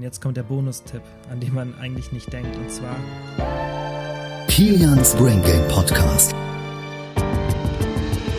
[0.00, 2.96] Und jetzt kommt der Bonustipp, an den man eigentlich nicht denkt, und zwar
[4.48, 6.34] Kilians Brain Game Podcast.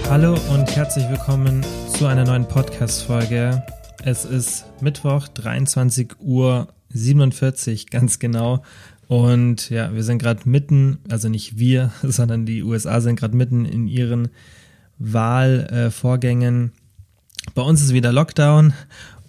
[0.09, 1.63] Hallo und herzlich willkommen
[1.95, 3.63] zu einer neuen Podcast-Folge.
[4.03, 8.63] Es ist Mittwoch, 23 Uhr 47, ganz genau.
[9.07, 13.65] Und ja, wir sind gerade mitten, also nicht wir, sondern die USA sind gerade mitten
[13.65, 14.29] in ihren
[14.97, 16.71] Wahlvorgängen.
[16.71, 18.73] Äh, Bei uns ist wieder Lockdown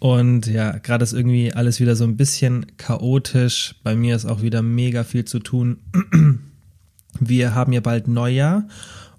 [0.03, 3.77] und ja, gerade ist irgendwie alles wieder so ein bisschen chaotisch.
[3.85, 5.79] Bei mir ist auch wieder mega viel zu tun.
[7.21, 8.67] Wir haben ja bald Neujahr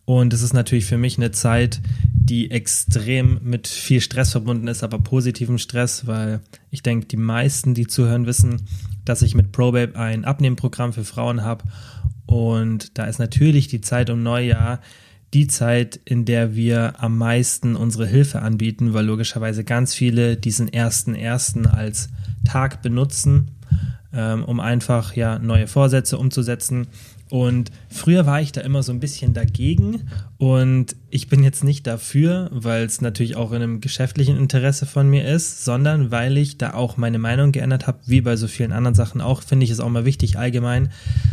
[0.04, 1.80] und es ist natürlich für mich eine Zeit,
[2.14, 7.74] die extrem mit viel Stress verbunden ist, aber positivem Stress, weil ich denke, die meisten,
[7.74, 8.64] die zuhören, wissen,
[9.06, 11.64] dass ich mit ProBabe ein Abnehmprogramm für Frauen habe.
[12.26, 14.82] Und da ist natürlich die Zeit um Neujahr
[15.34, 20.72] die Zeit, in der wir am meisten unsere Hilfe anbieten, weil logischerweise ganz viele diesen
[20.72, 22.10] ersten ersten als
[22.46, 23.52] Tag benutzen,
[24.14, 26.88] ähm, um einfach ja neue Vorsätze umzusetzen.
[27.30, 30.04] Und früher war ich da immer so ein bisschen dagegen
[30.38, 35.10] und ich bin jetzt nicht dafür, weil es natürlich auch in einem geschäftlichen Interesse von
[35.10, 38.72] mir ist, sondern weil ich da auch meine Meinung geändert habe, wie bei so vielen
[38.72, 40.92] anderen Sachen auch, finde ich es auch mal wichtig allgemein,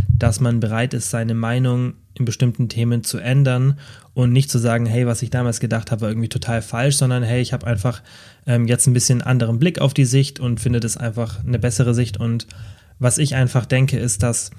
[0.08, 3.78] dass man bereit ist, seine Meinung in bestimmten Themen zu ändern
[4.14, 7.22] und nicht zu sagen, hey, was ich damals gedacht habe, war irgendwie total falsch, sondern
[7.22, 8.02] hey, ich habe einfach
[8.46, 11.94] ähm, jetzt ein bisschen anderen Blick auf die Sicht und finde das einfach eine bessere
[11.94, 12.46] Sicht und
[13.00, 14.50] was ich einfach denke, ist, dass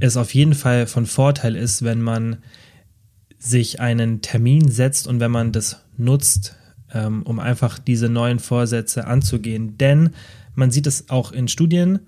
[0.00, 2.38] es auf jeden Fall von Vorteil ist, wenn man
[3.38, 6.56] sich einen Termin setzt und wenn man das nutzt,
[6.92, 9.76] ähm, um einfach diese neuen Vorsätze anzugehen.
[9.78, 10.10] Denn
[10.54, 12.00] man sieht es auch in Studien,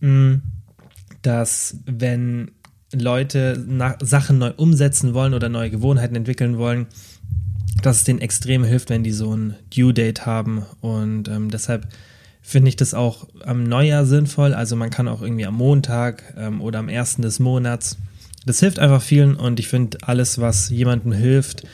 [0.00, 0.42] mh, mm,
[1.22, 2.52] dass wenn
[2.94, 3.64] Leute
[4.00, 6.86] Sachen neu umsetzen wollen oder neue Gewohnheiten entwickeln wollen,
[7.82, 10.64] dass es denen extrem hilft, wenn die so ein Due Date haben.
[10.80, 11.86] Und ähm, deshalb
[12.40, 14.54] finde ich das auch am Neujahr sinnvoll.
[14.54, 17.98] Also man kann auch irgendwie am Montag ähm, oder am ersten des Monats.
[18.46, 21.66] Das hilft einfach vielen und ich finde alles, was jemandem hilft,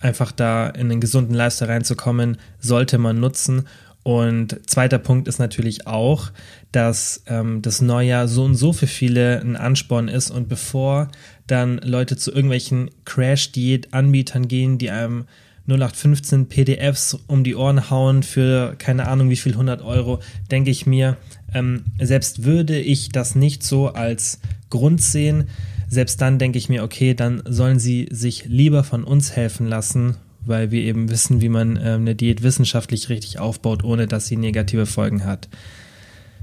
[0.00, 3.68] einfach da in einen gesunden Lifestyle reinzukommen, sollte man nutzen.
[4.02, 6.30] Und zweiter Punkt ist natürlich auch,
[6.72, 11.08] dass ähm, das Neujahr so und so für viele ein Ansporn ist und bevor
[11.46, 15.24] dann Leute zu irgendwelchen Crash-Diät-Anbietern gehen, die einem
[15.68, 20.20] 0815 PDFs um die Ohren hauen für keine Ahnung wie viel 100 Euro,
[20.50, 21.16] denke ich mir,
[21.54, 24.40] ähm, selbst würde ich das nicht so als
[24.70, 25.48] Grund sehen,
[25.88, 30.16] selbst dann denke ich mir, okay, dann sollen sie sich lieber von uns helfen lassen,
[30.44, 34.36] weil wir eben wissen, wie man äh, eine Diät wissenschaftlich richtig aufbaut, ohne dass sie
[34.36, 35.48] negative Folgen hat.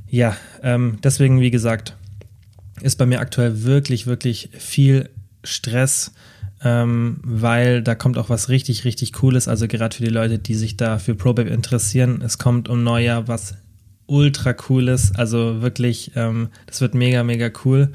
[0.07, 1.95] Ja, ähm, deswegen, wie gesagt,
[2.81, 5.09] ist bei mir aktuell wirklich, wirklich viel
[5.43, 6.11] Stress
[6.65, 9.47] ähm, weil da kommt auch was richtig, richtig Cooles.
[9.47, 12.21] Also gerade für die Leute, die sich da für ProBabe interessieren.
[12.25, 13.55] Es kommt um Neujahr was
[14.07, 15.13] ultra cooles.
[15.15, 17.91] Also wirklich, ähm, das wird mega, mega cool.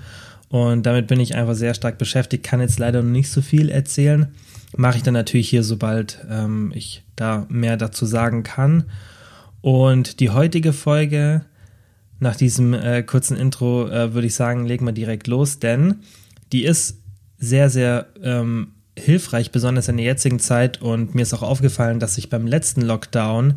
[0.48, 2.44] Und damit bin ich einfach sehr stark beschäftigt.
[2.44, 4.28] Kann jetzt leider noch nicht so viel erzählen.
[4.76, 8.84] Mache ich dann natürlich hier, sobald ähm, ich da mehr dazu sagen kann.
[9.62, 11.42] Und die heutige Folge,
[12.20, 15.96] nach diesem äh, kurzen Intro, äh, würde ich sagen, legen wir direkt los, denn
[16.52, 16.98] die ist
[17.38, 20.82] sehr, sehr ähm, hilfreich, besonders in der jetzigen Zeit.
[20.82, 23.54] Und mir ist auch aufgefallen, dass ich beim letzten Lockdown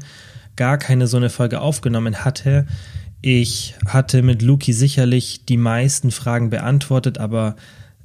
[0.56, 2.66] gar keine so eine Folge aufgenommen hatte.
[3.22, 7.56] Ich hatte mit Luki sicherlich die meisten Fragen beantwortet, aber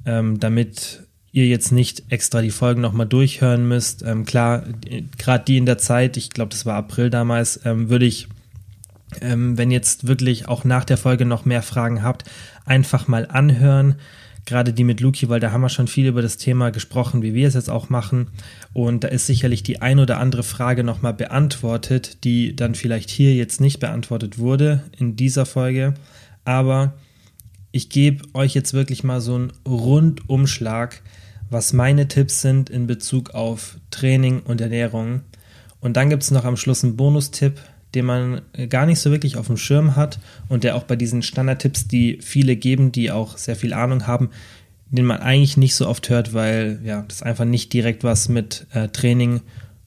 [0.05, 4.63] ähm, damit ihr jetzt nicht extra die Folgen nochmal durchhören müsst, ähm, klar,
[5.17, 8.27] gerade die in der Zeit, ich glaube, das war April damals, ähm, würde ich,
[9.21, 12.25] ähm, wenn jetzt wirklich auch nach der Folge noch mehr Fragen habt,
[12.65, 13.95] einfach mal anhören
[14.49, 17.33] gerade die mit Luki, weil da haben wir schon viel über das Thema gesprochen, wie
[17.33, 18.27] wir es jetzt auch machen.
[18.73, 23.35] Und da ist sicherlich die ein oder andere Frage nochmal beantwortet, die dann vielleicht hier
[23.35, 25.93] jetzt nicht beantwortet wurde in dieser Folge.
[26.45, 26.93] Aber
[27.71, 31.01] ich gebe euch jetzt wirklich mal so einen Rundumschlag,
[31.51, 35.21] was meine Tipps sind in Bezug auf Training und Ernährung.
[35.79, 37.59] Und dann gibt es noch am Schluss einen Bonustipp,
[37.95, 41.21] den man gar nicht so wirklich auf dem Schirm hat und der auch bei diesen
[41.21, 44.29] Standardtipps, die viele geben, die auch sehr viel Ahnung haben,
[44.91, 48.67] den man eigentlich nicht so oft hört, weil ja, das einfach nicht direkt was mit
[48.73, 49.41] äh, Training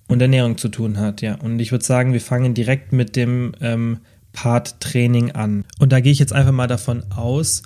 [0.09, 1.23] und Ernährung zu tun hat.
[1.23, 3.99] Ja, und ich würde sagen, wir fangen direkt mit dem ähm,
[4.33, 5.65] Part Training an.
[5.79, 7.63] Und da gehe ich jetzt einfach mal davon aus,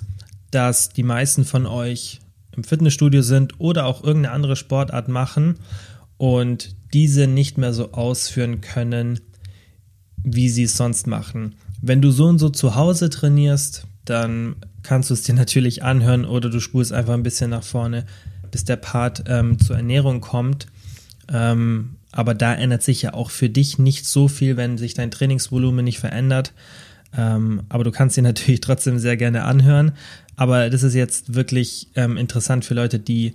[0.51, 2.19] dass die meisten von euch
[2.55, 5.55] im Fitnessstudio sind oder auch irgendeine andere Sportart machen
[6.17, 9.19] und diese nicht mehr so ausführen können,
[10.23, 11.55] wie sie es sonst machen.
[11.81, 16.25] Wenn du so und so zu Hause trainierst, dann kannst du es dir natürlich anhören
[16.25, 18.05] oder du spulst einfach ein bisschen nach vorne,
[18.51, 20.67] bis der Part ähm, zur Ernährung kommt.
[21.31, 25.11] Ähm, aber da ändert sich ja auch für dich nicht so viel, wenn sich dein
[25.11, 26.53] Trainingsvolumen nicht verändert.
[27.15, 29.91] Ähm, aber du kannst ihn natürlich trotzdem sehr gerne anhören.
[30.35, 33.33] Aber das ist jetzt wirklich ähm, interessant für Leute, die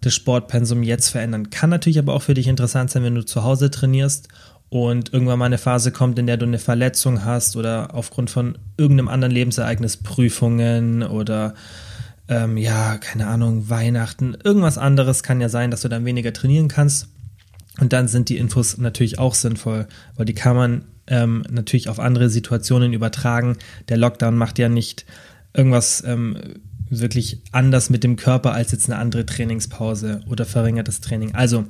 [0.00, 1.50] das Sportpensum jetzt verändern.
[1.50, 4.28] Kann natürlich aber auch für dich interessant sein, wenn du zu Hause trainierst
[4.70, 8.58] und irgendwann mal eine Phase kommt, in der du eine Verletzung hast oder aufgrund von
[8.76, 11.54] irgendeinem anderen Lebensereignis, Prüfungen oder
[12.28, 16.68] ähm, ja, keine Ahnung, Weihnachten, irgendwas anderes kann ja sein, dass du dann weniger trainieren
[16.68, 17.08] kannst.
[17.80, 19.86] Und dann sind die Infos natürlich auch sinnvoll,
[20.16, 23.56] weil die kann man ähm, natürlich auf andere Situationen übertragen.
[23.88, 25.06] Der Lockdown macht ja nicht
[25.54, 26.36] irgendwas ähm,
[26.90, 31.34] wirklich anders mit dem Körper als jetzt eine andere Trainingspause oder verringertes Training.
[31.34, 31.66] Also,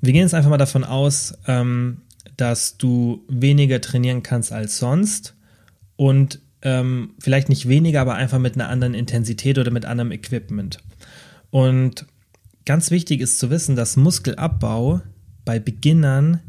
[0.00, 2.02] wir gehen jetzt einfach mal davon aus, ähm,
[2.36, 5.34] dass du weniger trainieren kannst als sonst
[5.96, 10.78] und ähm, vielleicht nicht weniger, aber einfach mit einer anderen Intensität oder mit anderem Equipment.
[11.50, 12.06] Und
[12.64, 15.00] ganz wichtig ist zu wissen, dass Muskelabbau
[15.44, 16.40] bei Beginnern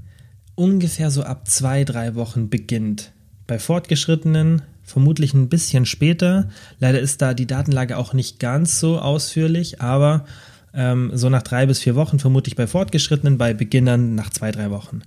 [0.56, 3.14] ungefähr so ab zwei, drei Wochen beginnt.
[3.48, 6.50] Bei Fortgeschrittenen vermutlich ein bisschen später.
[6.80, 10.26] Leider ist da die Datenlage auch nicht ganz so ausführlich, aber
[10.74, 14.70] ähm, so nach drei bis vier Wochen vermutlich bei Fortgeschrittenen, bei Beginnern nach zwei, drei
[14.72, 15.02] Wochen.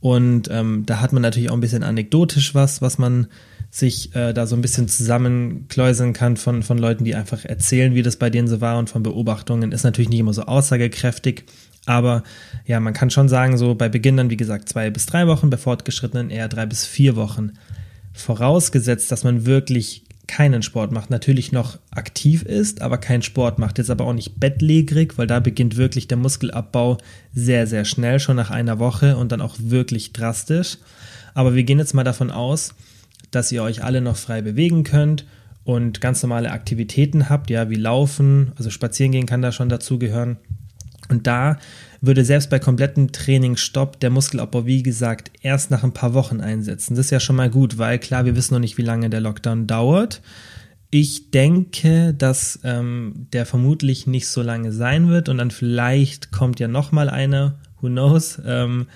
[0.00, 3.26] Und ähm, da hat man natürlich auch ein bisschen anekdotisch was, was man
[3.70, 8.02] sich äh, da so ein bisschen zusammenkläuseln kann von, von Leuten, die einfach erzählen, wie
[8.02, 9.72] das bei denen so war und von Beobachtungen.
[9.72, 11.44] Ist natürlich nicht immer so aussagekräftig,
[11.84, 12.22] aber
[12.64, 15.56] ja, man kann schon sagen, so bei Beginnern, wie gesagt, zwei bis drei Wochen, bei
[15.56, 17.52] Fortgeschrittenen eher drei bis vier Wochen.
[18.14, 23.78] Vorausgesetzt, dass man wirklich keinen Sport macht, natürlich noch aktiv ist, aber keinen Sport macht,
[23.78, 26.98] jetzt aber auch nicht bettlägerig, weil da beginnt wirklich der Muskelabbau
[27.34, 30.78] sehr, sehr schnell, schon nach einer Woche und dann auch wirklich drastisch.
[31.34, 32.74] Aber wir gehen jetzt mal davon aus,
[33.30, 35.26] dass ihr euch alle noch frei bewegen könnt
[35.64, 40.36] und ganz normale Aktivitäten habt, ja, wie Laufen, also Spazieren gehen kann da schon dazugehören.
[41.08, 41.58] Und da
[42.00, 46.94] würde selbst bei komplettem Trainingsstopp der Muskelabbau, wie gesagt, erst nach ein paar Wochen einsetzen.
[46.94, 49.20] Das ist ja schon mal gut, weil klar, wir wissen noch nicht, wie lange der
[49.20, 50.22] Lockdown dauert.
[50.90, 56.60] Ich denke, dass ähm, der vermutlich nicht so lange sein wird und dann vielleicht kommt
[56.60, 58.40] ja noch mal einer, who knows.
[58.44, 58.86] Ähm,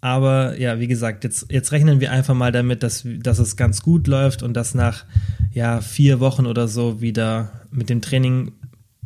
[0.00, 3.82] aber ja, wie gesagt, jetzt, jetzt rechnen wir einfach mal damit, dass, dass es ganz
[3.82, 5.04] gut läuft und dass nach
[5.52, 8.52] ja, vier Wochen oder so wieder mit dem Training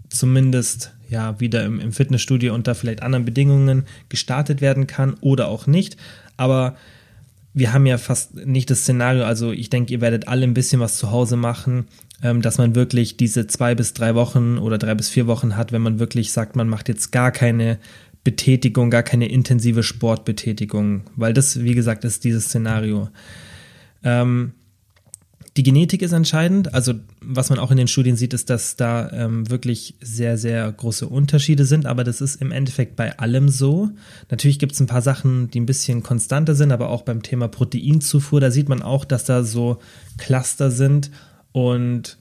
[0.08, 5.66] zumindest ja wieder im, im Fitnessstudio unter vielleicht anderen Bedingungen gestartet werden kann oder auch
[5.66, 5.96] nicht.
[6.36, 6.76] Aber
[7.54, 10.80] wir haben ja fast nicht das Szenario, also ich denke, ihr werdet alle ein bisschen
[10.80, 11.86] was zu Hause machen,
[12.22, 15.72] ähm, dass man wirklich diese zwei bis drei Wochen oder drei bis vier Wochen hat,
[15.72, 17.78] wenn man wirklich sagt, man macht jetzt gar keine
[18.24, 23.08] Betätigung, gar keine intensive Sportbetätigung, weil das, wie gesagt, ist dieses Szenario.
[24.02, 24.52] Ähm,
[25.56, 26.74] die Genetik ist entscheidend.
[26.74, 30.70] Also was man auch in den Studien sieht, ist, dass da ähm, wirklich sehr, sehr
[30.70, 31.86] große Unterschiede sind.
[31.86, 33.90] Aber das ist im Endeffekt bei allem so.
[34.30, 37.48] Natürlich gibt es ein paar Sachen, die ein bisschen konstanter sind, aber auch beim Thema
[37.48, 39.78] Proteinzufuhr, da sieht man auch, dass da so
[40.18, 41.10] Cluster sind
[41.52, 42.18] und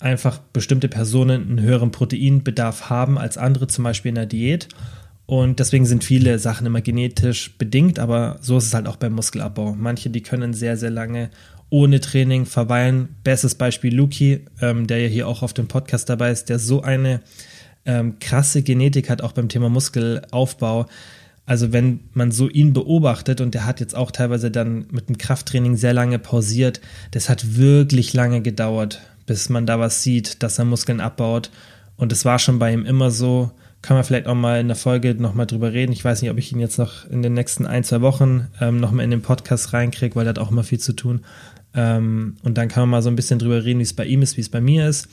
[0.00, 4.68] einfach bestimmte Personen einen höheren Proteinbedarf haben als andere, zum Beispiel in der Diät.
[5.26, 9.14] Und deswegen sind viele Sachen immer genetisch bedingt, aber so ist es halt auch beim
[9.14, 9.74] Muskelabbau.
[9.74, 11.30] Manche, die können sehr, sehr lange
[11.74, 13.16] ohne Training verweilen.
[13.24, 16.82] Bestes Beispiel Luki, ähm, der ja hier auch auf dem Podcast dabei ist, der so
[16.82, 17.20] eine
[17.84, 20.86] ähm, krasse Genetik hat, auch beim Thema Muskelaufbau.
[21.46, 25.18] Also wenn man so ihn beobachtet und der hat jetzt auch teilweise dann mit dem
[25.18, 26.80] Krafttraining sehr lange pausiert,
[27.10, 31.50] das hat wirklich lange gedauert, bis man da was sieht, dass er Muskeln abbaut.
[31.96, 33.50] Und es war schon bei ihm immer so,
[33.82, 35.92] kann man vielleicht auch mal in der Folge nochmal drüber reden.
[35.92, 38.80] Ich weiß nicht, ob ich ihn jetzt noch in den nächsten ein, zwei Wochen ähm,
[38.80, 41.20] nochmal in den Podcast reinkriege, weil er hat auch immer viel zu tun.
[41.74, 44.22] Ähm, und dann kann man mal so ein bisschen drüber reden, wie es bei ihm
[44.22, 45.08] ist, wie es bei mir ist.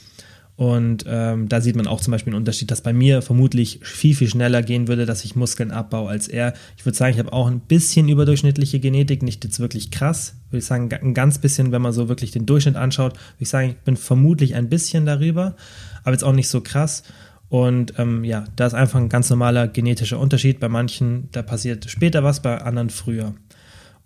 [0.54, 4.14] Und ähm, da sieht man auch zum Beispiel einen Unterschied, dass bei mir vermutlich viel,
[4.14, 6.52] viel schneller gehen würde, dass ich Muskeln abbaue als er.
[6.76, 10.36] Ich würde sagen, ich habe auch ein bisschen überdurchschnittliche Genetik, nicht jetzt wirklich krass.
[10.50, 13.48] Würde ich sagen, ein ganz bisschen, wenn man so wirklich den Durchschnitt anschaut, würde ich
[13.48, 15.56] sagen, ich bin vermutlich ein bisschen darüber,
[16.04, 17.02] aber jetzt auch nicht so krass.
[17.48, 20.60] Und ähm, ja, da ist einfach ein ganz normaler genetischer Unterschied.
[20.60, 23.34] Bei manchen, da passiert später was, bei anderen früher.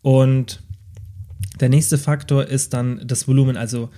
[0.00, 0.62] Und
[1.60, 3.56] der nächste Faktor ist dann das Volumen.
[3.56, 3.90] Also,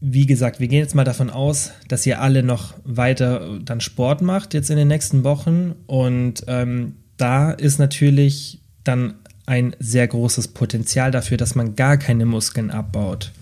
[0.00, 4.22] wie gesagt, wir gehen jetzt mal davon aus, dass ihr alle noch weiter dann Sport
[4.22, 5.74] macht jetzt in den nächsten Wochen.
[5.86, 9.14] Und ähm, da ist natürlich dann
[9.46, 13.32] ein sehr großes Potenzial dafür, dass man gar keine Muskeln abbaut.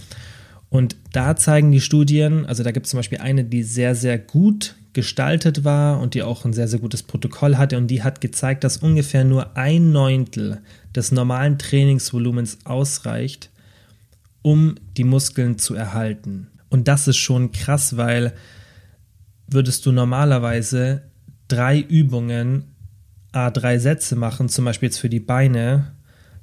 [0.68, 4.18] Und da zeigen die Studien, also da gibt es zum Beispiel eine, die sehr, sehr
[4.18, 8.20] gut gestaltet war und die auch ein sehr, sehr gutes Protokoll hatte und die hat
[8.20, 10.60] gezeigt, dass ungefähr nur ein Neuntel
[10.94, 13.50] des normalen Trainingsvolumens ausreicht,
[14.42, 16.48] um die Muskeln zu erhalten.
[16.68, 18.32] Und das ist schon krass, weil
[19.46, 21.02] würdest du normalerweise
[21.48, 22.64] drei Übungen,
[23.32, 25.92] a drei Sätze machen, zum Beispiel jetzt für die Beine,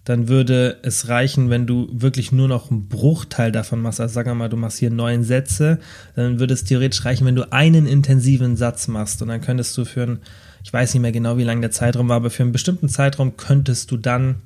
[0.09, 4.01] dann würde es reichen, wenn du wirklich nur noch einen Bruchteil davon machst.
[4.01, 5.77] Also sagen wir mal, du machst hier neun Sätze,
[6.15, 9.21] dann würde es theoretisch reichen, wenn du einen intensiven Satz machst.
[9.21, 10.19] Und dann könntest du für einen,
[10.63, 13.37] ich weiß nicht mehr genau, wie lang der Zeitraum war, aber für einen bestimmten Zeitraum
[13.37, 14.37] könntest du dann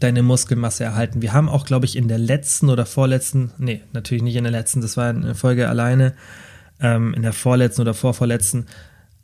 [0.00, 1.20] deine Muskelmasse erhalten.
[1.20, 4.52] Wir haben auch, glaube ich, in der letzten oder vorletzten, nee, natürlich nicht in der
[4.52, 6.14] letzten, das war eine Folge alleine,
[6.80, 8.64] ähm, in der vorletzten oder vorvorletzten,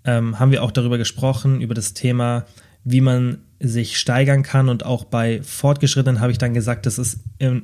[0.05, 2.45] ähm, haben wir auch darüber gesprochen, über das Thema,
[2.85, 4.69] wie man sich steigern kann.
[4.69, 7.21] Und auch bei Fortgeschrittenen habe ich dann gesagt, das ist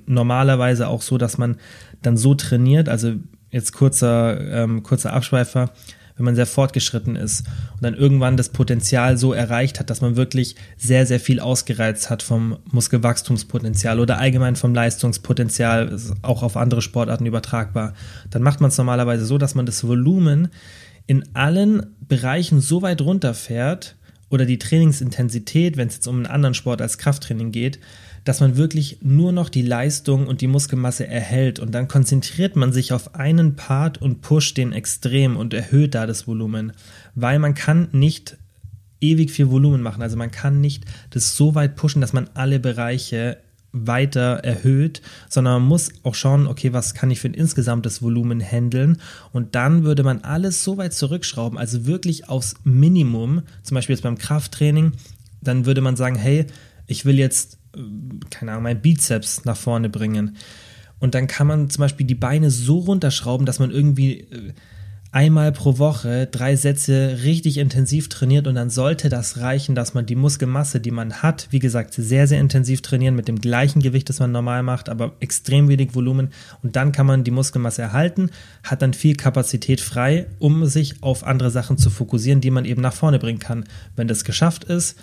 [0.07, 1.57] normalerweise auch so, dass man
[2.03, 3.15] dann so trainiert, also
[3.51, 5.71] jetzt kurzer, ähm, kurzer Abschweifer,
[6.17, 10.17] wenn man sehr fortgeschritten ist und dann irgendwann das Potenzial so erreicht hat, dass man
[10.17, 16.83] wirklich sehr, sehr viel ausgereizt hat vom Muskelwachstumspotenzial oder allgemein vom Leistungspotenzial, auch auf andere
[16.83, 17.95] Sportarten übertragbar,
[18.29, 20.49] dann macht man es normalerweise so, dass man das Volumen
[21.07, 23.97] in allen Bereichen so weit runterfährt
[24.31, 27.81] oder die Trainingsintensität, wenn es jetzt um einen anderen Sport als Krafttraining geht,
[28.25, 31.59] dass man wirklich nur noch die Leistung und die Muskelmasse erhält.
[31.59, 36.07] Und dann konzentriert man sich auf einen Part und pusht den extrem und erhöht da
[36.07, 36.73] das Volumen,
[37.15, 38.37] weil man kann nicht
[39.01, 42.61] ewig viel Volumen machen, also man kann nicht das so weit pushen, dass man alle
[42.61, 43.39] Bereiche
[43.73, 48.41] weiter erhöht, sondern man muss auch schauen, okay, was kann ich für ein insgesamtes Volumen
[48.41, 49.01] handeln
[49.33, 54.03] und dann würde man alles so weit zurückschrauben, also wirklich aufs Minimum, zum Beispiel jetzt
[54.03, 54.93] beim Krafttraining,
[55.41, 56.47] dann würde man sagen, hey,
[56.87, 57.61] ich will jetzt
[58.31, 60.37] keine Ahnung, mein Bizeps nach vorne bringen.
[60.99, 64.53] Und dann kann man zum Beispiel die Beine so runterschrauben, dass man irgendwie äh,
[65.13, 70.07] einmal pro Woche drei Sätze richtig intensiv trainiert und dann sollte das reichen, dass man
[70.07, 74.09] die Muskelmasse, die man hat, wie gesagt, sehr, sehr intensiv trainieren mit dem gleichen Gewicht,
[74.09, 76.29] das man normal macht, aber extrem wenig Volumen
[76.63, 78.31] und dann kann man die Muskelmasse erhalten,
[78.63, 82.83] hat dann viel Kapazität frei, um sich auf andere Sachen zu fokussieren, die man eben
[82.83, 83.65] nach vorne bringen kann.
[83.97, 84.97] Wenn das geschafft ist,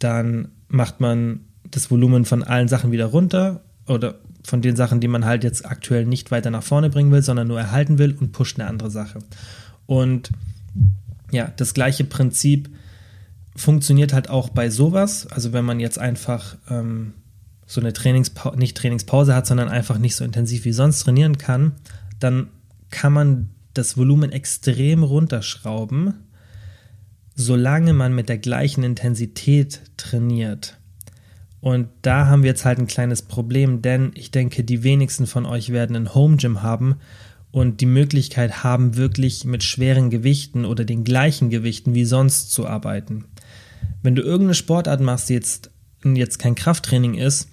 [0.00, 1.40] dann macht man
[1.70, 5.64] das Volumen von allen Sachen wieder runter oder von den Sachen, die man halt jetzt
[5.64, 8.90] aktuell nicht weiter nach vorne bringen will, sondern nur erhalten will und pusht eine andere
[8.90, 9.20] Sache.
[9.86, 10.30] Und
[11.30, 12.68] ja, das gleiche Prinzip
[13.56, 15.26] funktioniert halt auch bei sowas.
[15.28, 17.14] Also wenn man jetzt einfach ähm,
[17.66, 21.72] so eine Trainingspause, nicht Trainingspause hat, sondern einfach nicht so intensiv wie sonst trainieren kann,
[22.18, 22.48] dann
[22.90, 26.14] kann man das Volumen extrem runterschrauben,
[27.34, 30.78] solange man mit der gleichen Intensität trainiert.
[31.62, 35.46] Und da haben wir jetzt halt ein kleines Problem, denn ich denke, die wenigsten von
[35.46, 36.96] euch werden ein Home Gym haben
[37.52, 42.66] und die Möglichkeit haben, wirklich mit schweren Gewichten oder den gleichen Gewichten wie sonst zu
[42.66, 43.26] arbeiten.
[44.02, 45.70] Wenn du irgendeine Sportart machst, die jetzt,
[46.02, 47.48] jetzt kein Krafttraining ist,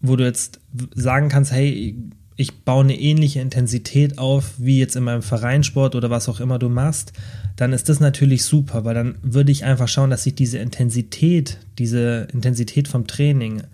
[0.00, 0.58] wo du jetzt
[0.96, 1.96] sagen kannst, hey,
[2.34, 6.58] ich baue eine ähnliche Intensität auf wie jetzt in meinem Vereinssport oder was auch immer
[6.58, 7.12] du machst,
[7.60, 11.58] dann ist das natürlich super, weil dann würde ich einfach schauen, dass ich diese Intensität,
[11.78, 13.64] diese Intensität vom Training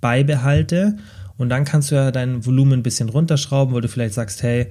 [0.00, 0.96] beibehalte
[1.36, 4.66] und dann kannst du ja dein Volumen ein bisschen runterschrauben, weil du vielleicht sagst, hey,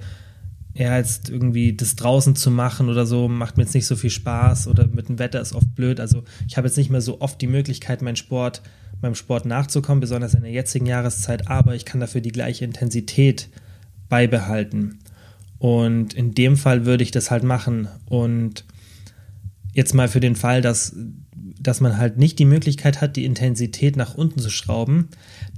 [0.74, 4.10] ja, jetzt irgendwie das draußen zu machen oder so, macht mir jetzt nicht so viel
[4.10, 5.98] Spaß oder mit dem Wetter ist oft blöd.
[5.98, 8.60] Also ich habe jetzt nicht mehr so oft die Möglichkeit, meinen Sport,
[9.00, 13.48] meinem Sport nachzukommen, besonders in der jetzigen Jahreszeit, aber ich kann dafür die gleiche Intensität
[14.10, 14.98] beibehalten.
[15.58, 17.88] Und in dem Fall würde ich das halt machen.
[18.06, 18.64] Und
[19.72, 20.94] jetzt mal für den Fall, dass,
[21.60, 25.08] dass man halt nicht die Möglichkeit hat, die Intensität nach unten zu schrauben,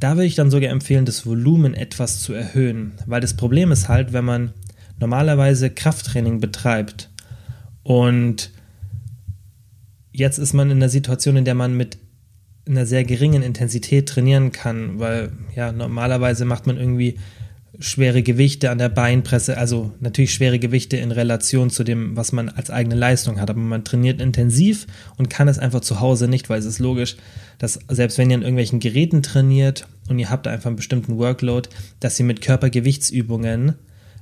[0.01, 2.93] da würde ich dann sogar empfehlen, das Volumen etwas zu erhöhen.
[3.07, 4.53] Weil das Problem ist halt, wenn man
[5.01, 7.11] normalerweise Krafttraining betreibt
[7.83, 8.51] und
[10.13, 11.99] jetzt ist man in der Situation, in der man mit
[12.69, 17.19] einer sehr geringen Intensität trainieren kann, weil ja normalerweise macht man irgendwie
[17.81, 22.49] schwere Gewichte an der Beinpresse, also natürlich schwere Gewichte in Relation zu dem, was man
[22.49, 23.51] als eigene Leistung hat.
[23.51, 27.17] Aber man trainiert intensiv und kann es einfach zu Hause nicht, weil es ist logisch,
[27.59, 31.69] dass selbst wenn ihr an irgendwelchen Geräten trainiert und ihr habt einfach einen bestimmten Workload,
[32.01, 33.75] dass ihr mit Körpergewichtsübungen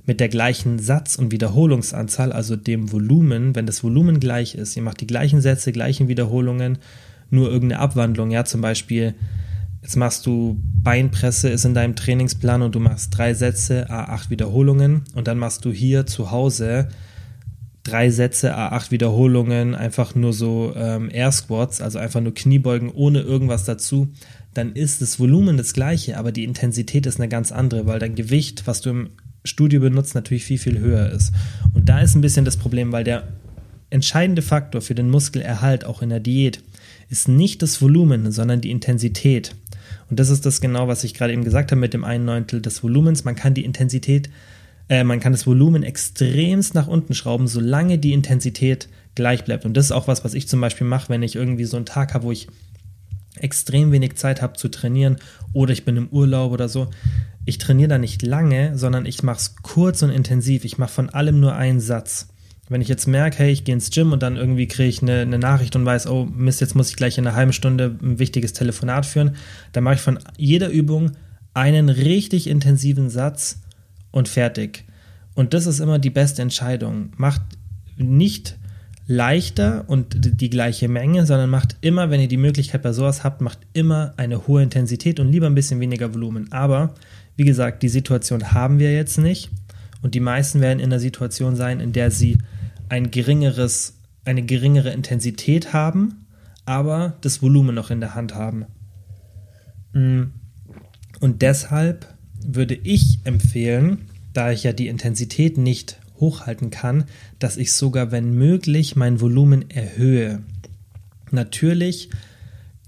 [0.07, 4.83] mit der gleichen Satz- und Wiederholungsanzahl, also dem Volumen, wenn das Volumen gleich ist, ihr
[4.83, 6.79] macht die gleichen Sätze, gleichen Wiederholungen,
[7.31, 9.15] nur irgendeine Abwandlung, ja, zum Beispiel
[9.87, 15.03] Jetzt machst du Beinpresse, ist in deinem Trainingsplan und du machst drei Sätze, A8 Wiederholungen
[15.15, 16.89] und dann machst du hier zu Hause
[17.85, 23.21] drei Sätze, A8 Wiederholungen, einfach nur so ähm, Air Squats, also einfach nur Kniebeugen ohne
[23.21, 24.09] irgendwas dazu,
[24.55, 28.17] dann ist das Volumen das gleiche, aber die Intensität ist eine ganz andere, weil dein
[28.17, 29.11] Gewicht, was du im
[29.45, 31.31] Studio benutzt, natürlich viel, viel höher ist.
[31.75, 33.29] Und da ist ein bisschen das Problem, weil der
[33.91, 36.61] entscheidende Faktor für den Muskelerhalt auch in der Diät
[37.09, 39.55] ist nicht das Volumen, sondern die Intensität.
[40.09, 42.61] Und das ist das genau, was ich gerade eben gesagt habe mit dem einen Neuntel
[42.61, 43.25] des Volumens.
[43.25, 44.31] Man kann die Intensität,
[44.89, 49.65] äh, man kann das Volumen extremst nach unten schrauben, solange die Intensität gleich bleibt.
[49.65, 51.87] Und das ist auch was, was ich zum Beispiel mache, wenn ich irgendwie so einen
[51.87, 52.47] Tag habe, wo ich
[53.39, 55.17] extrem wenig Zeit habe zu trainieren
[55.53, 56.89] oder ich bin im Urlaub oder so,
[57.45, 60.65] ich trainiere da nicht lange, sondern ich mache es kurz und intensiv.
[60.65, 62.29] Ich mache von allem nur einen Satz.
[62.69, 65.21] Wenn ich jetzt merke, hey, ich gehe ins Gym und dann irgendwie kriege ich eine,
[65.21, 68.19] eine, Nachricht und weiß, oh Mist, jetzt muss ich gleich in einer halben Stunde ein
[68.19, 69.37] wichtiges Telefonat führen,
[69.73, 71.13] dann mache ich von jeder Übung
[71.55, 73.61] einen richtig intensiven Satz
[74.11, 74.85] und fertig.
[75.35, 77.11] Und das ist immer die beste Entscheidung.
[77.17, 77.43] Macht
[77.97, 78.57] nicht
[79.07, 83.41] leichter und die gleiche Menge, sondern macht immer, wenn ihr die Möglichkeit bei sowas habt,
[83.41, 86.51] macht immer eine hohe Intensität und lieber ein bisschen weniger Volumen.
[86.51, 86.95] Aber
[87.37, 89.51] wie gesagt, die Situation haben wir jetzt nicht
[90.03, 92.39] und die meisten werden in der Situation sein, in der sie
[92.89, 96.27] ein geringeres, eine geringere Intensität haben,
[96.65, 98.67] aber das Volumen noch in der Hand haben.
[99.93, 100.25] Mm.
[101.21, 102.15] Und deshalb
[102.45, 107.05] würde ich empfehlen, da ich ja die Intensität nicht hochhalten kann,
[107.39, 110.43] dass ich sogar, wenn möglich, mein Volumen erhöhe.
[111.31, 112.11] Natürlich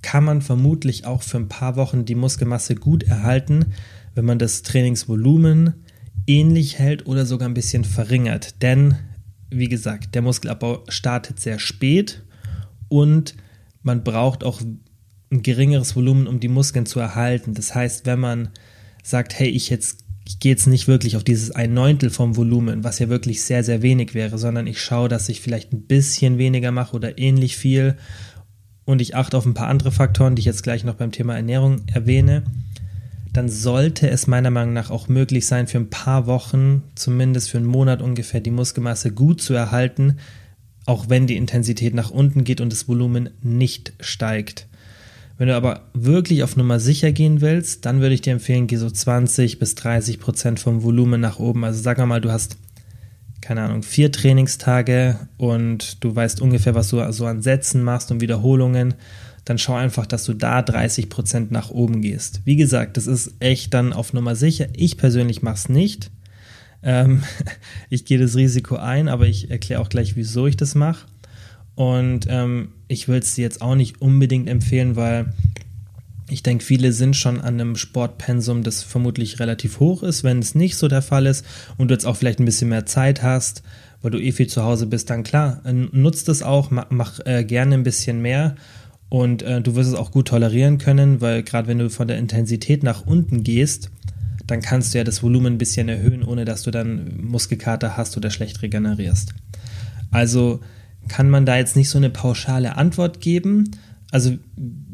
[0.02, 3.72] kann man vermutlich auch für ein paar Wochen die Muskelmasse gut erhalten,
[4.14, 5.74] wenn man das Trainingsvolumen
[6.26, 8.62] ähnlich hält oder sogar ein bisschen verringert.
[8.62, 8.96] Denn,
[9.50, 12.22] wie gesagt, der Muskelabbau startet sehr spät
[12.88, 13.34] und
[13.82, 17.54] man braucht auch ein geringeres Volumen, um die Muskeln zu erhalten.
[17.54, 18.48] Das heißt, wenn man
[19.02, 22.84] sagt, hey, ich jetzt ich gehe jetzt nicht wirklich auf dieses ein Neuntel vom Volumen,
[22.84, 26.36] was ja wirklich sehr, sehr wenig wäre, sondern ich schaue, dass ich vielleicht ein bisschen
[26.36, 27.96] weniger mache oder ähnlich viel
[28.84, 31.34] und ich achte auf ein paar andere Faktoren, die ich jetzt gleich noch beim Thema
[31.34, 32.44] Ernährung erwähne,
[33.32, 37.58] dann sollte es meiner Meinung nach auch möglich sein, für ein paar Wochen, zumindest für
[37.58, 40.18] einen Monat ungefähr, die Muskelmasse gut zu erhalten,
[40.86, 44.66] auch wenn die Intensität nach unten geht und das Volumen nicht steigt.
[45.36, 48.76] Wenn du aber wirklich auf Nummer sicher gehen willst, dann würde ich dir empfehlen, geh
[48.76, 51.64] so 20 bis 30 Prozent vom Volumen nach oben.
[51.64, 52.56] Also sag mal, du hast,
[53.48, 58.20] keine Ahnung, vier Trainingstage und du weißt ungefähr, was du so an Sätzen machst und
[58.20, 58.92] Wiederholungen.
[59.46, 62.42] Dann schau einfach, dass du da 30 Prozent nach oben gehst.
[62.44, 64.66] Wie gesagt, das ist echt dann auf Nummer sicher.
[64.74, 66.10] Ich persönlich mache es nicht.
[66.82, 67.22] Ähm,
[67.88, 71.06] ich gehe das Risiko ein, aber ich erkläre auch gleich, wieso ich das mache.
[71.74, 75.32] Und ähm, ich würde es dir jetzt auch nicht unbedingt empfehlen, weil
[76.28, 80.24] ich denke, viele sind schon an einem Sportpensum, das vermutlich relativ hoch ist.
[80.24, 81.44] Wenn es nicht so der Fall ist
[81.76, 83.62] und du jetzt auch vielleicht ein bisschen mehr Zeit hast,
[84.02, 87.20] weil du eh viel zu Hause bist, dann klar, äh, nutzt es auch, mach, mach
[87.24, 88.56] äh, gerne ein bisschen mehr
[89.08, 92.18] und äh, du wirst es auch gut tolerieren können, weil gerade wenn du von der
[92.18, 93.90] Intensität nach unten gehst,
[94.46, 98.16] dann kannst du ja das Volumen ein bisschen erhöhen, ohne dass du dann Muskelkater hast
[98.16, 99.34] oder schlecht regenerierst.
[100.10, 100.60] Also
[101.08, 103.70] kann man da jetzt nicht so eine pauschale Antwort geben.
[104.10, 104.38] Also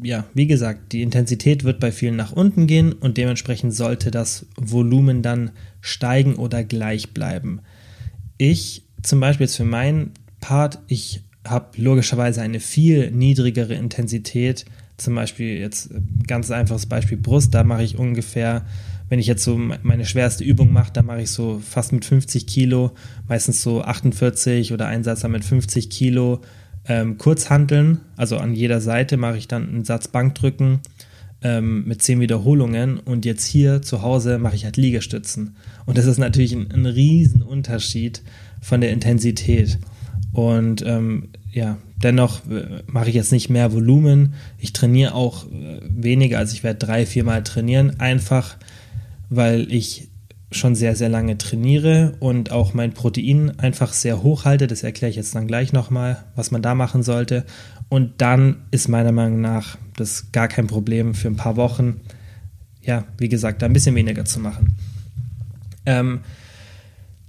[0.03, 4.45] ja, wie gesagt, die Intensität wird bei vielen nach unten gehen und dementsprechend sollte das
[4.57, 7.61] Volumen dann steigen oder gleich bleiben.
[8.37, 14.65] Ich zum Beispiel jetzt für meinen Part, ich habe logischerweise eine viel niedrigere Intensität.
[14.97, 15.91] Zum Beispiel jetzt
[16.27, 18.65] ganz einfaches Beispiel Brust, da mache ich ungefähr
[19.09, 22.47] wenn ich jetzt so meine schwerste Übung mache, dann mache ich so fast mit 50
[22.47, 22.91] Kilo,
[23.27, 26.41] meistens so 48 oder Einsatzer mit 50 Kilo
[26.87, 27.99] ähm, Kurzhanteln.
[28.15, 30.79] Also an jeder Seite mache ich dann einen Satz Bankdrücken
[31.41, 35.55] ähm, mit 10 Wiederholungen und jetzt hier zu Hause mache ich halt Liegestützen.
[35.85, 38.21] Und das ist natürlich ein, ein Riesenunterschied
[38.61, 39.79] von der Intensität.
[40.31, 44.33] Und ähm, ja, dennoch äh, mache ich jetzt nicht mehr Volumen.
[44.59, 48.57] Ich trainiere auch äh, weniger, also ich werde drei, viermal trainieren, einfach
[49.29, 50.09] weil ich
[50.55, 54.67] schon sehr, sehr lange trainiere und auch mein Protein einfach sehr hoch halte.
[54.67, 57.45] Das erkläre ich jetzt dann gleich nochmal, was man da machen sollte.
[57.89, 62.01] Und dann ist meiner Meinung nach das gar kein Problem für ein paar Wochen,
[62.81, 64.75] ja, wie gesagt, da ein bisschen weniger zu machen.
[65.85, 66.21] Ähm,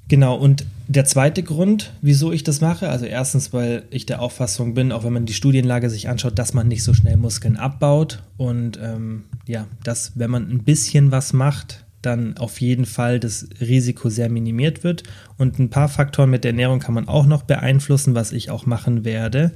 [0.08, 4.74] genau, und der zweite Grund, wieso ich das mache, also erstens, weil ich der Auffassung
[4.74, 8.22] bin, auch wenn man die Studienlage sich anschaut, dass man nicht so schnell Muskeln abbaut
[8.36, 13.48] und ähm, ja, dass wenn man ein bisschen was macht, dann auf jeden Fall das
[13.60, 15.02] Risiko sehr minimiert wird.
[15.36, 18.64] Und ein paar Faktoren mit der Ernährung kann man auch noch beeinflussen, was ich auch
[18.64, 19.52] machen werde,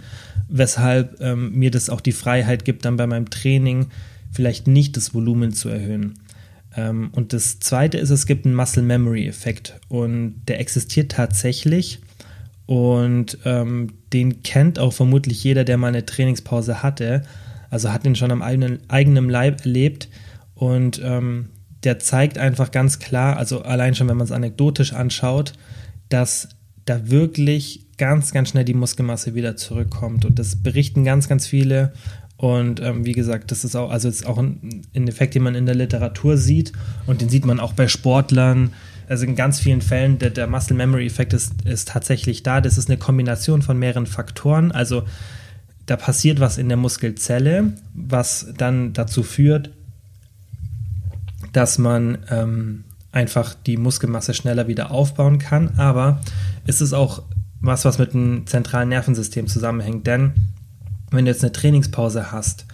[0.49, 3.87] weshalb ähm, mir das auch die Freiheit gibt, dann bei meinem Training
[4.33, 6.15] vielleicht nicht das Volumen zu erhöhen.
[6.77, 12.01] Ähm, und das Zweite ist, es gibt einen Muscle Memory Effekt und der existiert tatsächlich.
[12.67, 17.23] Und ähm, den kennt auch vermutlich jeder, der mal eine Trainingspause hatte.
[17.69, 20.09] Also hat den schon am eigenen, eigenen Leib erlebt.
[20.55, 21.49] Und ähm,
[21.85, 25.53] der zeigt einfach ganz klar, also allein schon, wenn man es anekdotisch anschaut,
[26.09, 26.49] dass
[26.85, 30.25] da wirklich ganz, ganz schnell die Muskelmasse wieder zurückkommt.
[30.25, 31.93] Und das berichten ganz, ganz viele.
[32.37, 35.67] Und ähm, wie gesagt, das ist auch, also ist auch ein, Effekt, den man in
[35.67, 36.73] der Literatur sieht
[37.07, 38.73] und den sieht man auch bei Sportlern.
[39.09, 42.63] Also in ganz vielen Fällen, der, der Muscle Memory Effekt ist, ist tatsächlich da.
[42.63, 44.73] Das ist eine Kombination von mehreren Faktoren.
[44.73, 45.03] Also
[45.85, 49.71] da passiert was in der Muskelzelle, was dann dazu führt,
[51.53, 55.79] dass man ähm, einfach die Muskelmasse schneller wieder aufbauen kann.
[55.79, 56.21] Aber
[56.67, 57.23] es ist auch
[57.61, 60.07] was, was mit dem zentralen Nervensystem zusammenhängt.
[60.07, 60.33] Denn
[61.11, 62.67] wenn du jetzt eine Trainingspause hast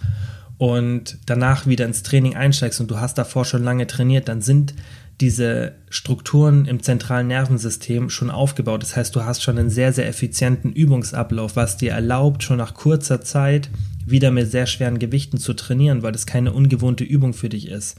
[0.57, 4.73] und danach wieder ins Training einsteigst und du hast davor schon lange trainiert, dann sind
[5.19, 8.83] diese Strukturen im zentralen Nervensystem schon aufgebaut.
[8.83, 12.75] Das heißt, du hast schon einen sehr, sehr effizienten Übungsablauf, was dir erlaubt, schon nach
[12.75, 13.69] kurzer Zeit
[14.05, 17.97] wieder mit sehr schweren Gewichten zu trainieren, weil das keine ungewohnte Übung für dich ist.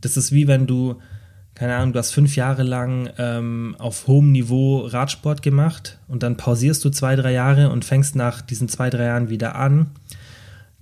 [0.00, 0.96] Das ist wie wenn du,
[1.54, 6.36] keine Ahnung, du hast fünf Jahre lang ähm, auf hohem Niveau Radsport gemacht und dann
[6.36, 9.90] pausierst du zwei, drei Jahre und fängst nach diesen zwei, drei Jahren wieder an.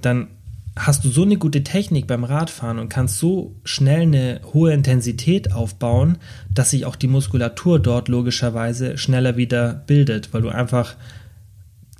[0.00, 0.28] Dann
[0.76, 5.52] hast du so eine gute Technik beim Radfahren und kannst so schnell eine hohe Intensität
[5.52, 6.18] aufbauen,
[6.52, 10.96] dass sich auch die Muskulatur dort logischerweise schneller wieder bildet, weil du einfach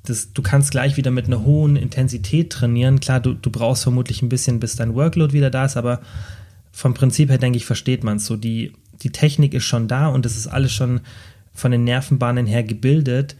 [0.05, 3.00] das, du kannst gleich wieder mit einer hohen Intensität trainieren.
[3.00, 6.00] Klar, du, du brauchst vermutlich ein bisschen, bis dein Workload wieder da ist, aber
[6.76, 8.36] vom Prinzip her, denke ich, versteht man es so.
[8.36, 11.00] Die, die Technik ist schon da und es ist alles schon
[11.52, 13.36] von den Nervenbahnen her gebildet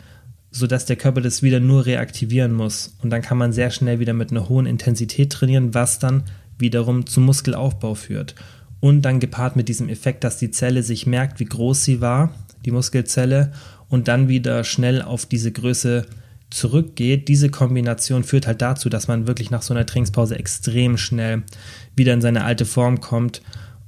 [0.57, 2.96] sodass der Körper das wieder nur reaktivieren muss.
[3.03, 6.22] Und dann kann man sehr schnell wieder mit einer hohen Intensität trainieren, was dann
[6.59, 8.35] wiederum zum Muskelaufbau führt.
[8.81, 12.35] Und dann gepaart mit diesem Effekt, dass die Zelle sich merkt, wie groß sie war,
[12.64, 13.53] die Muskelzelle,
[13.88, 16.07] und dann wieder schnell auf diese Größe
[16.51, 17.29] zurückgeht.
[17.29, 21.42] Diese Kombination führt halt dazu, dass man wirklich nach so einer Trainingspause extrem schnell
[21.97, 23.43] wieder in seine alte Form kommt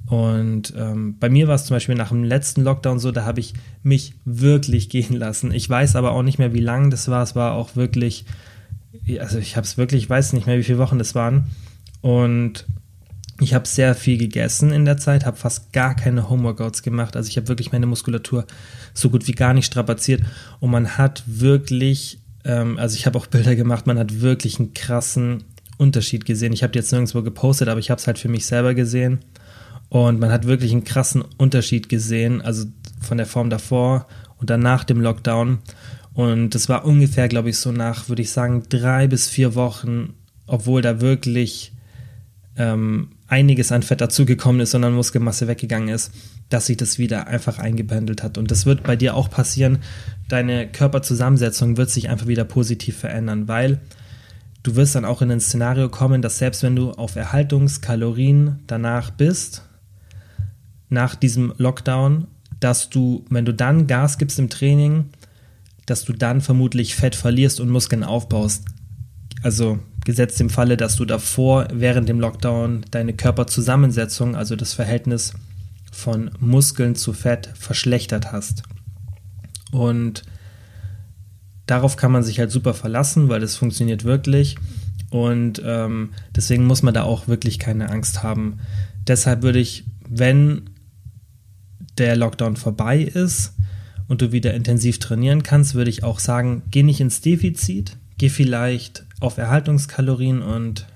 [0.09, 3.39] und ähm, bei mir war es zum Beispiel nach dem letzten Lockdown so, da habe
[3.39, 5.51] ich mich wirklich gehen lassen.
[5.51, 7.21] Ich weiß aber auch nicht mehr, wie lang das war.
[7.21, 8.25] Es war auch wirklich,
[9.19, 11.45] also ich habe es wirklich, ich weiß nicht mehr, wie viele Wochen das waren.
[12.01, 12.65] Und
[13.39, 17.15] ich habe sehr viel gegessen in der Zeit, habe fast gar keine Homeworkouts gemacht.
[17.15, 18.47] Also ich habe wirklich meine Muskulatur
[18.95, 20.23] so gut wie gar nicht strapaziert.
[20.59, 24.73] Und man hat wirklich, ähm, also ich habe auch Bilder gemacht, man hat wirklich einen
[24.73, 25.43] krassen
[25.79, 26.53] Unterschied gesehen.
[26.53, 29.19] Ich habe jetzt nirgendwo gepostet, aber ich habe es halt für mich selber gesehen.
[29.87, 32.65] Und man hat wirklich einen krassen Unterschied gesehen, also
[33.01, 35.59] von der Form davor und dann nach dem Lockdown.
[36.13, 40.13] Und das war ungefähr, glaube ich, so nach, würde ich sagen, drei bis vier Wochen,
[40.45, 41.71] obwohl da wirklich
[42.57, 46.11] ähm, einiges an Fett dazugekommen ist, sondern Muskelmasse weggegangen ist,
[46.49, 48.37] dass sich das wieder einfach eingependelt hat.
[48.37, 49.79] Und das wird bei dir auch passieren.
[50.27, 53.79] Deine Körperzusammensetzung wird sich einfach wieder positiv verändern, weil
[54.63, 59.11] du wirst dann auch in ein Szenario kommen, dass selbst wenn du auf Erhaltungskalorien danach
[59.11, 59.63] bist,
[60.89, 62.27] nach diesem Lockdown,
[62.59, 65.09] dass du, wenn du dann Gas gibst im Training,
[65.85, 68.65] dass du dann vermutlich Fett verlierst und Muskeln aufbaust.
[69.41, 75.33] Also gesetzt im Falle, dass du davor während dem Lockdown deine Körperzusammensetzung, also das Verhältnis
[75.91, 78.63] von Muskeln zu Fett verschlechtert hast.
[79.71, 80.23] Und
[81.69, 84.57] darauf kann man sich halt super verlassen, weil das funktioniert wirklich.
[85.11, 88.59] Und ähm, deswegen muss man da auch wirklich keine Angst haben.
[89.07, 90.69] Deshalb würde ich, wenn
[91.97, 93.53] der Lockdown vorbei ist
[94.07, 98.29] und du wieder intensiv trainieren kannst, würde ich auch sagen, geh nicht ins Defizit, geh
[98.29, 100.87] vielleicht auf Erhaltungskalorien und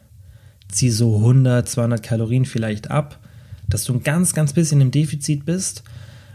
[0.69, 3.19] zieh so 100, 200 Kalorien vielleicht ab,
[3.67, 5.83] dass du ein ganz, ganz bisschen im Defizit bist,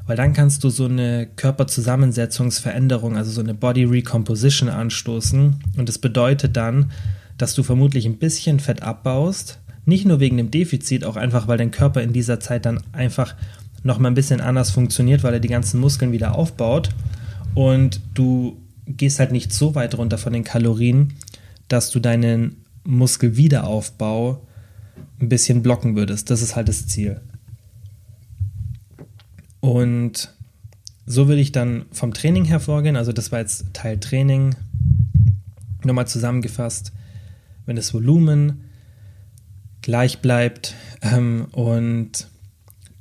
[0.08, 5.98] weil dann kannst du so eine Körperzusammensetzungsveränderung, also so eine Body Recomposition anstoßen und das
[5.98, 6.90] bedeutet dann,
[7.36, 11.58] dass du vermutlich ein bisschen Fett abbaust, nicht nur wegen dem Defizit, auch einfach, weil
[11.58, 13.34] dein Körper in dieser Zeit dann einfach
[13.82, 16.88] noch mal ein bisschen anders funktioniert, weil er die ganzen Muskeln wieder aufbaut
[17.54, 21.12] und du gehst halt nicht so weit runter von den Kalorien,
[21.68, 24.42] dass du deinen Muskelwiederaufbau
[25.20, 26.30] ein bisschen blocken würdest.
[26.30, 27.20] Das ist halt das Ziel.
[29.60, 30.32] Und
[31.06, 32.96] so würde ich dann vom Training hervorgehen.
[32.96, 34.54] Also das war jetzt Teil Training.
[35.84, 36.92] Nochmal zusammengefasst,
[37.66, 38.64] wenn das Volumen
[39.80, 42.28] gleich bleibt ähm, und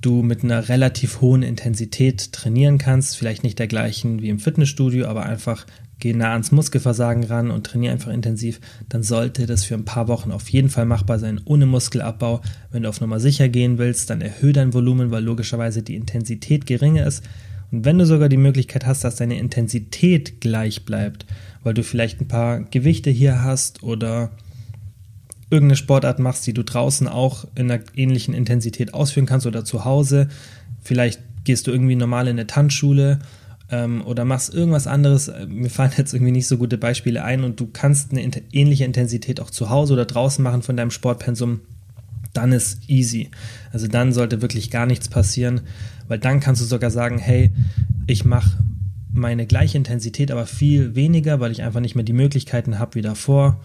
[0.01, 5.07] du mit einer relativ hohen Intensität trainieren kannst, vielleicht nicht der gleichen wie im Fitnessstudio,
[5.07, 5.65] aber einfach
[5.99, 10.07] geh nah ans Muskelversagen ran und trainiere einfach intensiv, dann sollte das für ein paar
[10.07, 12.41] Wochen auf jeden Fall machbar sein, ohne Muskelabbau.
[12.71, 16.65] Wenn du auf Nummer sicher gehen willst, dann erhöhe dein Volumen, weil logischerweise die Intensität
[16.65, 17.23] geringer ist.
[17.71, 21.25] Und wenn du sogar die Möglichkeit hast, dass deine Intensität gleich bleibt,
[21.63, 24.31] weil du vielleicht ein paar Gewichte hier hast oder
[25.49, 29.85] irgendeine Sportart machst, die du draußen auch in einer ähnlichen Intensität ausführen kannst oder zu
[29.85, 30.27] Hause.
[30.81, 33.19] Vielleicht gehst du irgendwie normal in eine Tanzschule
[33.69, 35.27] ähm, oder machst irgendwas anderes.
[35.27, 38.85] Äh, mir fallen jetzt irgendwie nicht so gute Beispiele ein und du kannst eine ähnliche
[38.85, 41.61] Intensität auch zu Hause oder draußen machen von deinem Sportpensum.
[42.33, 43.29] Dann ist easy.
[43.71, 45.61] Also dann sollte wirklich gar nichts passieren,
[46.07, 47.51] weil dann kannst du sogar sagen, hey,
[48.05, 48.57] ich mache
[49.11, 53.01] meine gleiche Intensität, aber viel weniger, weil ich einfach nicht mehr die Möglichkeiten habe wie
[53.01, 53.59] davor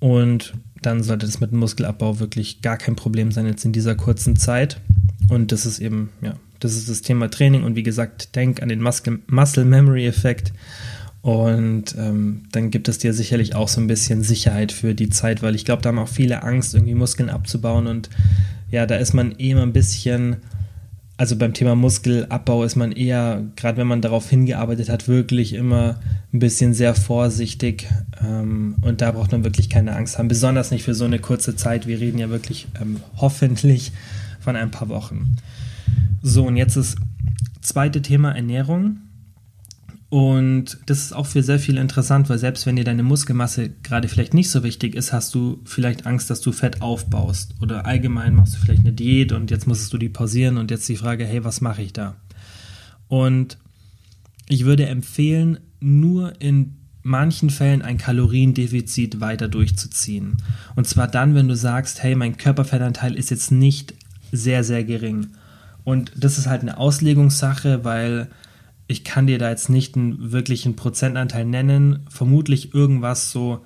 [0.00, 3.94] Und dann sollte das mit dem Muskelabbau wirklich gar kein Problem sein jetzt in dieser
[3.94, 4.80] kurzen Zeit.
[5.28, 6.34] Und das ist eben, ja,
[6.64, 7.62] das ist das Thema Training.
[7.62, 10.52] Und wie gesagt, denk an den Muscle, Muscle Memory Effekt.
[11.22, 15.42] Und ähm, dann gibt es dir sicherlich auch so ein bisschen Sicherheit für die Zeit,
[15.42, 17.86] weil ich glaube, da haben auch viele Angst, irgendwie Muskeln abzubauen.
[17.86, 18.10] Und
[18.70, 20.36] ja, da ist man eh immer ein bisschen
[21.16, 26.00] also beim Thema Muskelabbau ist man eher, gerade wenn man darauf hingearbeitet hat, wirklich immer
[26.32, 27.88] ein bisschen sehr vorsichtig
[28.20, 31.54] ähm, und da braucht man wirklich keine Angst haben, besonders nicht für so eine kurze
[31.54, 31.86] Zeit.
[31.86, 33.92] Wir reden ja wirklich ähm, hoffentlich
[34.40, 35.36] von ein paar Wochen.
[36.22, 36.96] So, und jetzt das
[37.60, 38.98] zweite Thema Ernährung.
[40.10, 44.06] Und das ist auch für sehr viele interessant, weil selbst wenn dir deine Muskelmasse gerade
[44.06, 47.54] vielleicht nicht so wichtig ist, hast du vielleicht Angst, dass du Fett aufbaust.
[47.60, 50.88] Oder allgemein machst du vielleicht eine Diät und jetzt musstest du die pausieren und jetzt
[50.88, 52.14] die Frage, hey, was mache ich da?
[53.08, 53.58] Und
[54.48, 60.36] ich würde empfehlen, nur in manchen Fällen ein Kaloriendefizit weiter durchzuziehen.
[60.76, 63.94] Und zwar dann, wenn du sagst, hey, mein Körperfettanteil ist jetzt nicht
[64.32, 65.28] sehr, sehr gering.
[65.84, 68.28] Und das ist halt eine Auslegungssache, weil
[68.86, 72.06] ich kann dir da jetzt nicht einen wirklichen Prozentanteil nennen.
[72.08, 73.64] Vermutlich irgendwas so,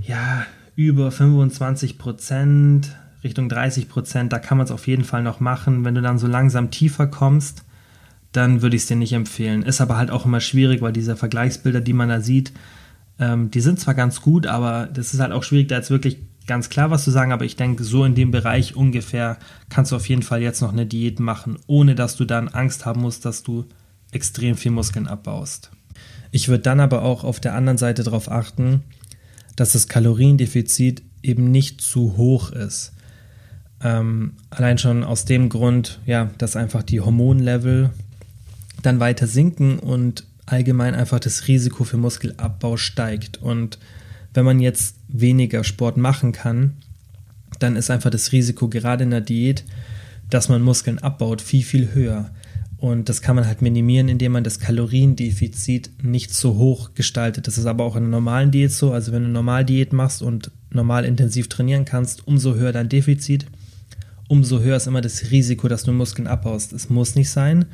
[0.00, 0.44] ja,
[0.74, 4.32] über 25 Prozent, Richtung 30 Prozent.
[4.32, 5.84] Da kann man es auf jeden Fall noch machen.
[5.84, 7.64] Wenn du dann so langsam tiefer kommst,
[8.32, 9.62] dann würde ich es dir nicht empfehlen.
[9.62, 12.52] Ist aber halt auch immer schwierig, weil diese Vergleichsbilder, die man da sieht,
[13.18, 16.18] ähm, die sind zwar ganz gut, aber das ist halt auch schwierig, da jetzt wirklich
[16.46, 19.96] ganz klar was zu sagen, aber ich denke, so in dem Bereich ungefähr kannst du
[19.96, 23.24] auf jeden Fall jetzt noch eine Diät machen, ohne dass du dann Angst haben musst,
[23.24, 23.64] dass du
[24.12, 25.70] extrem viel Muskeln abbaust.
[26.30, 28.82] Ich würde dann aber auch auf der anderen Seite darauf achten,
[29.56, 32.92] dass das Kaloriendefizit eben nicht zu hoch ist.
[33.82, 37.90] Ähm, allein schon aus dem Grund, ja, dass einfach die Hormonlevel
[38.82, 43.42] dann weiter sinken und allgemein einfach das Risiko für Muskelabbau steigt.
[43.42, 43.78] Und
[44.36, 46.74] wenn man jetzt weniger Sport machen kann,
[47.58, 49.64] dann ist einfach das Risiko gerade in der Diät,
[50.30, 52.30] dass man Muskeln abbaut, viel, viel höher.
[52.78, 57.46] Und das kann man halt minimieren, indem man das Kaloriendefizit nicht so hoch gestaltet.
[57.46, 58.92] Das ist aber auch in einer normalen Diät so.
[58.92, 63.46] Also wenn du normal Diät machst und normal intensiv trainieren kannst, umso höher dein Defizit,
[64.28, 66.72] umso höher ist immer das Risiko, dass du Muskeln abbaust.
[66.74, 67.64] Es muss nicht sein,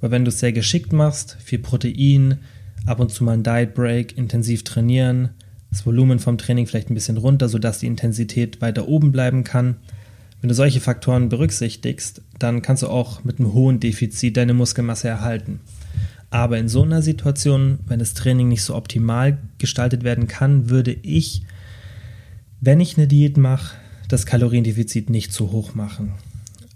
[0.00, 2.38] weil wenn du es sehr geschickt machst, viel Protein,
[2.84, 5.30] ab und zu mal ein Diet Break, intensiv trainieren,
[5.72, 9.76] das Volumen vom Training vielleicht ein bisschen runter, sodass die Intensität weiter oben bleiben kann,
[10.42, 15.08] wenn du solche Faktoren berücksichtigst, dann kannst du auch mit einem hohen Defizit deine Muskelmasse
[15.08, 15.60] erhalten.
[16.30, 20.92] Aber in so einer Situation, wenn das Training nicht so optimal gestaltet werden kann, würde
[20.92, 21.42] ich,
[22.60, 23.76] wenn ich eine Diät mache,
[24.08, 26.12] das Kaloriendefizit nicht zu hoch machen.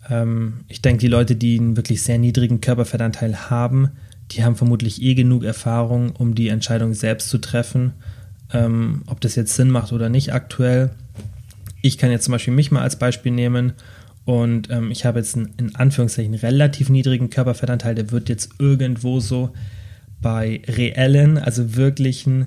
[0.09, 3.91] Ähm, ich denke, die Leute, die einen wirklich sehr niedrigen Körperfettanteil haben,
[4.31, 7.93] die haben vermutlich eh genug Erfahrung, um die Entscheidung selbst zu treffen,
[8.53, 10.91] ähm, ob das jetzt Sinn macht oder nicht aktuell.
[11.83, 13.73] Ich kann jetzt zum Beispiel mich mal als Beispiel nehmen
[14.25, 19.21] und ähm, ich habe jetzt einen in Anführungszeichen relativ niedrigen Körperfettanteil, der wird jetzt irgendwo
[19.21, 19.51] so
[20.21, 22.47] bei reellen, also wirklichen,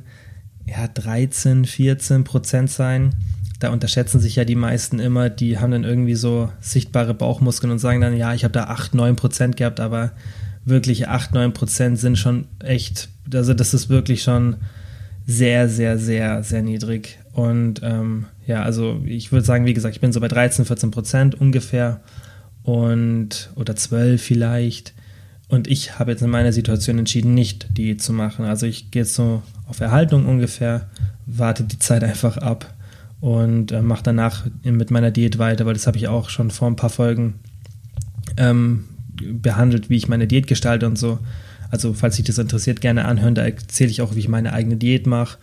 [0.65, 3.15] ja, 13, 14 Prozent sein.
[3.59, 7.79] Da unterschätzen sich ja die meisten immer, die haben dann irgendwie so sichtbare Bauchmuskeln und
[7.79, 10.12] sagen dann, ja, ich habe da 8, 9 Prozent gehabt, aber
[10.65, 14.57] wirkliche 8, 9 Prozent sind schon echt, also das ist wirklich schon
[15.29, 17.19] sehr, sehr, sehr, sehr niedrig.
[17.33, 20.89] Und ähm, ja, also ich würde sagen, wie gesagt, ich bin so bei 13, 14
[20.89, 22.01] Prozent ungefähr
[22.63, 24.95] und oder 12 vielleicht.
[25.47, 28.45] Und ich habe jetzt in meiner Situation entschieden, nicht die zu machen.
[28.45, 30.89] Also ich gehe jetzt so auf Erhaltung ungefähr,
[31.27, 32.73] warte die Zeit einfach ab
[33.21, 36.67] und äh, mache danach mit meiner Diät weiter, weil das habe ich auch schon vor
[36.67, 37.35] ein paar Folgen
[38.37, 38.85] ähm,
[39.21, 41.19] behandelt, wie ich meine Diät gestalte und so.
[41.69, 43.36] Also falls sich das interessiert, gerne anhören.
[43.36, 45.38] Da erzähle ich auch, wie ich meine eigene Diät mache.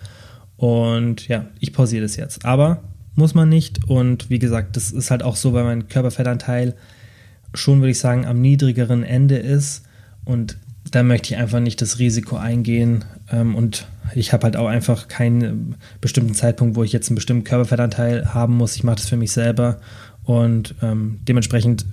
[0.56, 2.44] Und ja, ich pausiere das jetzt.
[2.44, 2.82] Aber
[3.14, 3.88] muss man nicht.
[3.88, 6.74] Und wie gesagt, das ist halt auch so, weil mein Körperfettanteil
[7.54, 9.84] schon, würde ich sagen, am niedrigeren Ende ist.
[10.24, 10.58] Und
[10.90, 13.04] da möchte ich einfach nicht das Risiko eingehen.
[13.30, 17.44] Ähm, und ich habe halt auch einfach keinen bestimmten Zeitpunkt, wo ich jetzt einen bestimmten
[17.44, 18.76] Körperfettanteil haben muss.
[18.76, 19.80] Ich mache das für mich selber.
[20.24, 21.86] Und ähm, dementsprechend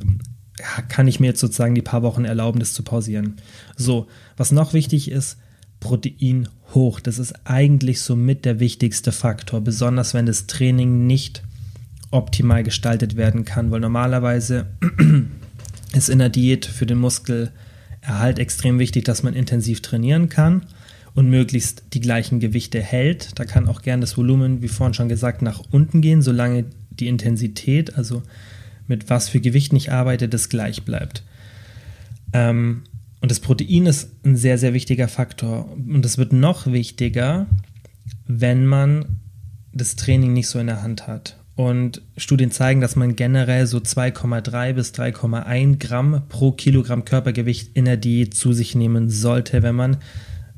[0.58, 3.38] kann ich mir jetzt sozusagen die paar Wochen erlauben, das zu pausieren.
[3.76, 5.38] So, was noch wichtig ist,
[5.80, 7.00] Protein hoch.
[7.00, 11.44] Das ist eigentlich somit der wichtigste Faktor, besonders wenn das Training nicht
[12.12, 14.68] optimal gestaltet werden kann, weil normalerweise
[15.94, 20.66] ist in der Diät für den Muskelerhalt extrem wichtig, dass man intensiv trainieren kann
[21.16, 23.38] und möglichst die gleichen Gewichte hält.
[23.40, 27.08] Da kann auch gern das Volumen, wie vorhin schon gesagt, nach unten gehen, solange die
[27.08, 28.24] Intensität, also
[28.88, 31.24] mit was für Gewichten ich arbeite, das gleich bleibt.
[32.34, 32.84] Ähm,
[33.22, 35.72] und das Protein ist ein sehr, sehr wichtiger Faktor.
[35.72, 37.46] Und es wird noch wichtiger,
[38.28, 39.20] wenn man
[39.72, 41.38] das Training nicht so in der Hand hat.
[41.56, 47.86] Und Studien zeigen, dass man generell so 2,3 bis 3,1 Gramm pro Kilogramm Körpergewicht in
[47.86, 49.98] der Diät zu sich nehmen sollte, wenn man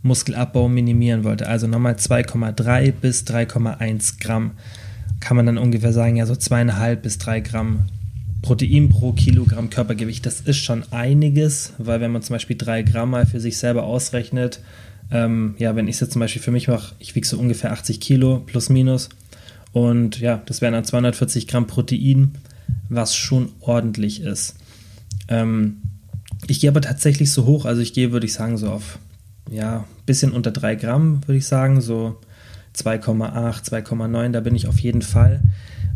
[0.03, 1.47] Muskelabbau minimieren wollte.
[1.47, 4.51] Also nochmal 2,3 bis 3,1 Gramm.
[5.19, 7.85] Kann man dann ungefähr sagen, ja, so zweieinhalb bis drei Gramm
[8.45, 10.23] Protein pro Kilogramm Körpergewicht.
[10.23, 13.86] Das ist schon einiges, weil wenn man zum Beispiel drei Gramm mal für sich selber
[13.86, 14.60] ausrechnet,
[15.10, 17.71] ähm, ja, wenn ich es jetzt zum Beispiel für mich mache, ich wiege so ungefähr
[17.71, 19.10] 80 Kilo plus minus
[19.71, 22.34] und ja, das wären dann 240 Gramm Protein,
[22.88, 24.55] was schon ordentlich ist.
[25.27, 25.77] Ähm,
[26.45, 28.99] ich gehe aber tatsächlich so hoch, also ich gehe, würde ich sagen, so auf,
[29.49, 32.17] ja, bisschen unter 3 Gramm, würde ich sagen, so
[32.77, 35.41] 2,8, 2,9, da bin ich auf jeden Fall,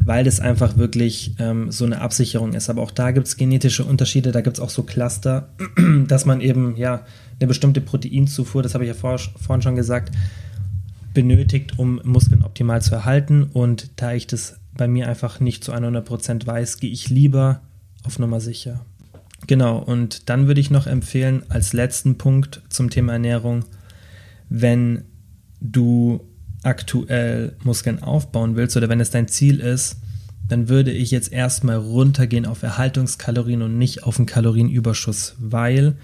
[0.10, 2.68] weil das einfach wirklich ähm, so eine Absicherung ist.
[2.68, 5.50] Aber auch da gibt es genetische Unterschiede, da gibt es auch so Cluster,
[6.08, 7.06] dass man eben, ja,
[7.40, 10.12] eine bestimmte Proteinzufuhr, das habe ich ja vor, vorhin schon gesagt,
[11.14, 13.44] benötigt, um Muskeln optimal zu erhalten.
[13.54, 17.62] Und da ich das bei mir einfach nicht zu 100% weiß, gehe ich lieber
[18.02, 18.84] auf Nummer sicher.
[19.46, 23.64] Genau, und dann würde ich noch empfehlen, als letzten Punkt zum Thema Ernährung,
[24.50, 25.04] wenn
[25.62, 26.22] du
[26.64, 29.98] aktuell Muskeln aufbauen willst oder wenn es dein Ziel ist,
[30.48, 35.96] dann würde ich jetzt erstmal runtergehen auf Erhaltungskalorien und nicht auf einen Kalorienüberschuss, weil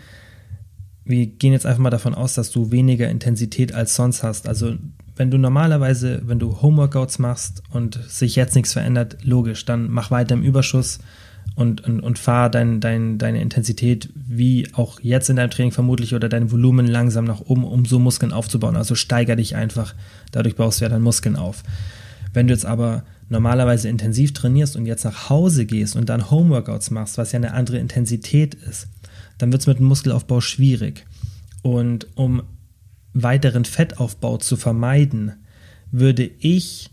[1.03, 4.47] wir gehen jetzt einfach mal davon aus, dass du weniger Intensität als sonst hast.
[4.47, 4.75] Also
[5.15, 10.11] wenn du normalerweise, wenn du Homeworkouts machst und sich jetzt nichts verändert, logisch, dann mach
[10.11, 10.99] weiter im Überschuss
[11.55, 16.13] und, und, und fahr dein, dein, deine Intensität wie auch jetzt in deinem Training vermutlich
[16.13, 18.75] oder dein Volumen langsam nach oben, um so Muskeln aufzubauen.
[18.75, 19.95] Also steiger dich einfach,
[20.31, 21.63] dadurch baust du ja dann Muskeln auf.
[22.33, 26.91] Wenn du jetzt aber normalerweise intensiv trainierst und jetzt nach Hause gehst und dann Homeworkouts
[26.91, 28.87] machst, was ja eine andere Intensität ist,
[29.37, 31.05] dann wird es mit dem Muskelaufbau schwierig.
[31.61, 32.43] Und um
[33.13, 35.33] weiteren Fettaufbau zu vermeiden,
[35.91, 36.91] würde ich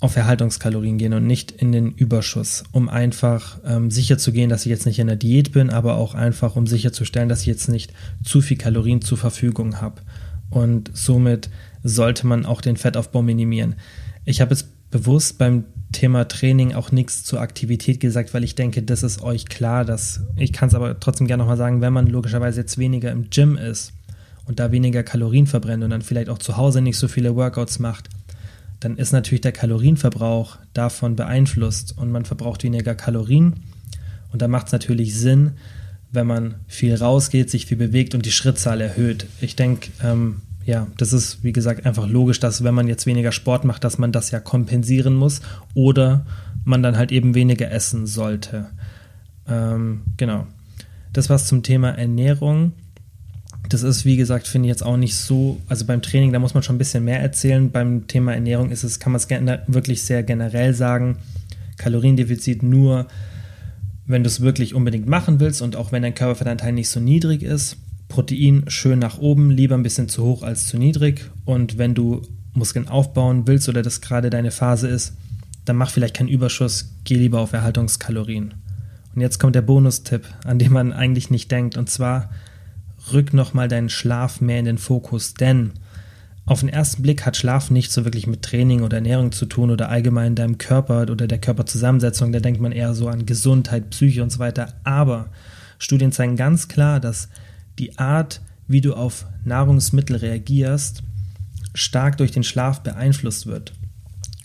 [0.00, 4.86] auf Erhaltungskalorien gehen und nicht in den Überschuss, um einfach ähm, sicherzugehen, dass ich jetzt
[4.86, 8.40] nicht in der Diät bin, aber auch einfach, um sicherzustellen, dass ich jetzt nicht zu
[8.40, 10.02] viel Kalorien zur Verfügung habe.
[10.50, 11.50] Und somit
[11.82, 13.74] sollte man auch den Fettaufbau minimieren.
[14.24, 18.82] Ich habe jetzt bewusst beim Thema Training auch nichts zur Aktivität gesagt, weil ich denke,
[18.82, 22.06] das ist euch klar, dass ich kann es aber trotzdem gerne nochmal sagen, wenn man
[22.06, 23.92] logischerweise jetzt weniger im Gym ist
[24.46, 27.78] und da weniger Kalorien verbrennt und dann vielleicht auch zu Hause nicht so viele Workouts
[27.78, 28.10] macht,
[28.80, 33.54] dann ist natürlich der Kalorienverbrauch davon beeinflusst und man verbraucht weniger Kalorien
[34.32, 35.52] und da macht es natürlich Sinn,
[36.10, 39.26] wenn man viel rausgeht, sich viel bewegt und die Schrittzahl erhöht.
[39.40, 43.32] Ich denke, ähm, ja, das ist, wie gesagt, einfach logisch, dass wenn man jetzt weniger
[43.32, 45.40] Sport macht, dass man das ja kompensieren muss
[45.74, 46.26] oder
[46.64, 48.66] man dann halt eben weniger essen sollte.
[49.48, 50.46] Ähm, genau.
[51.12, 52.72] Das war's zum Thema Ernährung.
[53.68, 56.54] Das ist, wie gesagt, finde ich jetzt auch nicht so, also beim Training, da muss
[56.54, 57.70] man schon ein bisschen mehr erzählen.
[57.70, 59.28] Beim Thema Ernährung ist es, kann man es
[59.66, 61.18] wirklich sehr generell sagen.
[61.76, 63.06] Kaloriendefizit nur,
[64.06, 67.42] wenn du es wirklich unbedingt machen willst und auch wenn dein Körperfettanteil nicht so niedrig
[67.42, 67.76] ist.
[68.08, 71.30] Protein schön nach oben, lieber ein bisschen zu hoch als zu niedrig.
[71.44, 72.22] Und wenn du
[72.54, 75.12] Muskeln aufbauen willst oder das gerade deine Phase ist,
[75.66, 78.54] dann mach vielleicht keinen Überschuss, geh lieber auf Erhaltungskalorien.
[79.14, 81.76] Und jetzt kommt der Bonustipp, an den man eigentlich nicht denkt.
[81.76, 82.30] Und zwar
[83.12, 85.72] rück nochmal deinen Schlaf mehr in den Fokus, denn
[86.48, 89.70] auf den ersten Blick hat Schlaf nicht so wirklich mit Training oder Ernährung zu tun
[89.70, 92.32] oder allgemein deinem Körper oder der Körperzusammensetzung.
[92.32, 94.72] Da denkt man eher so an Gesundheit, Psyche und so weiter.
[94.82, 95.28] Aber
[95.78, 97.28] Studien zeigen ganz klar, dass
[97.78, 101.02] die Art, wie du auf Nahrungsmittel reagierst,
[101.74, 103.74] stark durch den Schlaf beeinflusst wird.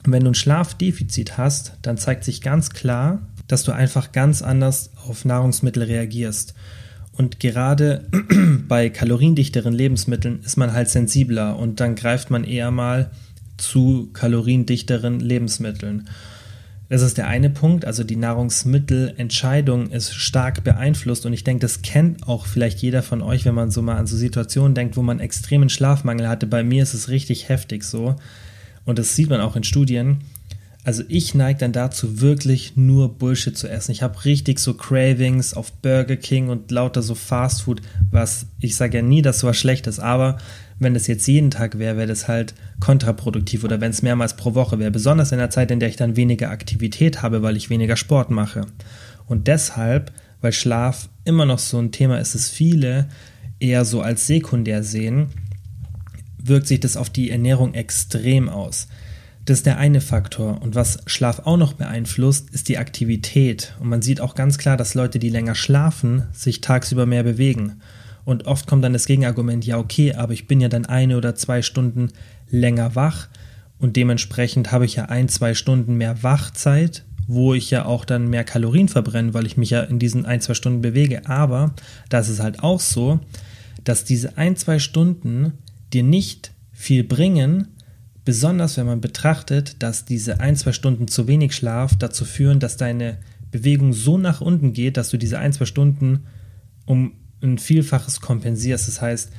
[0.05, 4.41] Und wenn du ein Schlafdefizit hast, dann zeigt sich ganz klar, dass du einfach ganz
[4.41, 6.53] anders auf Nahrungsmittel reagierst.
[7.15, 8.07] Und gerade
[8.67, 13.11] bei kaloriendichteren Lebensmitteln ist man halt sensibler und dann greift man eher mal
[13.57, 16.09] zu kaloriendichteren Lebensmitteln.
[16.89, 21.81] Das ist der eine Punkt, also die Nahrungsmittelentscheidung ist stark beeinflusst und ich denke, das
[21.81, 25.01] kennt auch vielleicht jeder von euch, wenn man so mal an so Situationen denkt, wo
[25.01, 26.45] man extremen Schlafmangel hatte.
[26.45, 28.15] Bei mir ist es richtig heftig so
[28.85, 30.17] und das sieht man auch in Studien.
[30.85, 33.93] Also ich neige dann dazu, wirklich nur Bullshit zu essen.
[33.93, 37.81] Ich habe richtig so Cravings auf Burger King und lauter so Fast Food,
[38.11, 40.37] was ich sage ja nie, dass sowas schlecht ist, aber
[40.79, 44.55] wenn das jetzt jeden Tag wäre, wäre das halt kontraproduktiv oder wenn es mehrmals pro
[44.55, 47.69] Woche wäre, besonders in der Zeit, in der ich dann weniger Aktivität habe, weil ich
[47.69, 48.65] weniger Sport mache.
[49.25, 50.11] Und deshalb,
[50.41, 53.07] weil Schlaf immer noch so ein Thema ist, es viele
[53.59, 55.27] eher so als sekundär sehen,
[56.37, 58.87] wirkt sich das auf die Ernährung extrem aus.
[59.45, 60.61] Das ist der eine Faktor.
[60.61, 63.75] Und was Schlaf auch noch beeinflusst, ist die Aktivität.
[63.79, 67.81] Und man sieht auch ganz klar, dass Leute, die länger schlafen, sich tagsüber mehr bewegen.
[68.25, 71.35] Und oft kommt dann das Gegenargument, ja, okay, aber ich bin ja dann eine oder
[71.35, 72.09] zwei Stunden
[72.49, 73.27] länger wach
[73.83, 78.29] und dementsprechend habe ich ja ein, zwei Stunden mehr Wachzeit, wo ich ja auch dann
[78.29, 81.27] mehr Kalorien verbrenne, weil ich mich ja in diesen ein, zwei Stunden bewege.
[81.27, 81.73] Aber
[82.07, 83.19] da ist halt auch so,
[83.83, 85.51] dass diese ein, zwei Stunden
[85.91, 87.67] dir nicht viel bringen,
[88.25, 92.77] besonders wenn man betrachtet, dass diese ein, zwei Stunden zu wenig Schlaf dazu führen, dass
[92.77, 93.17] deine
[93.51, 96.23] Bewegung so nach unten geht, dass du diese ein, zwei Stunden
[96.85, 98.87] um ein Vielfaches kompensierst.
[98.87, 99.31] Das heißt,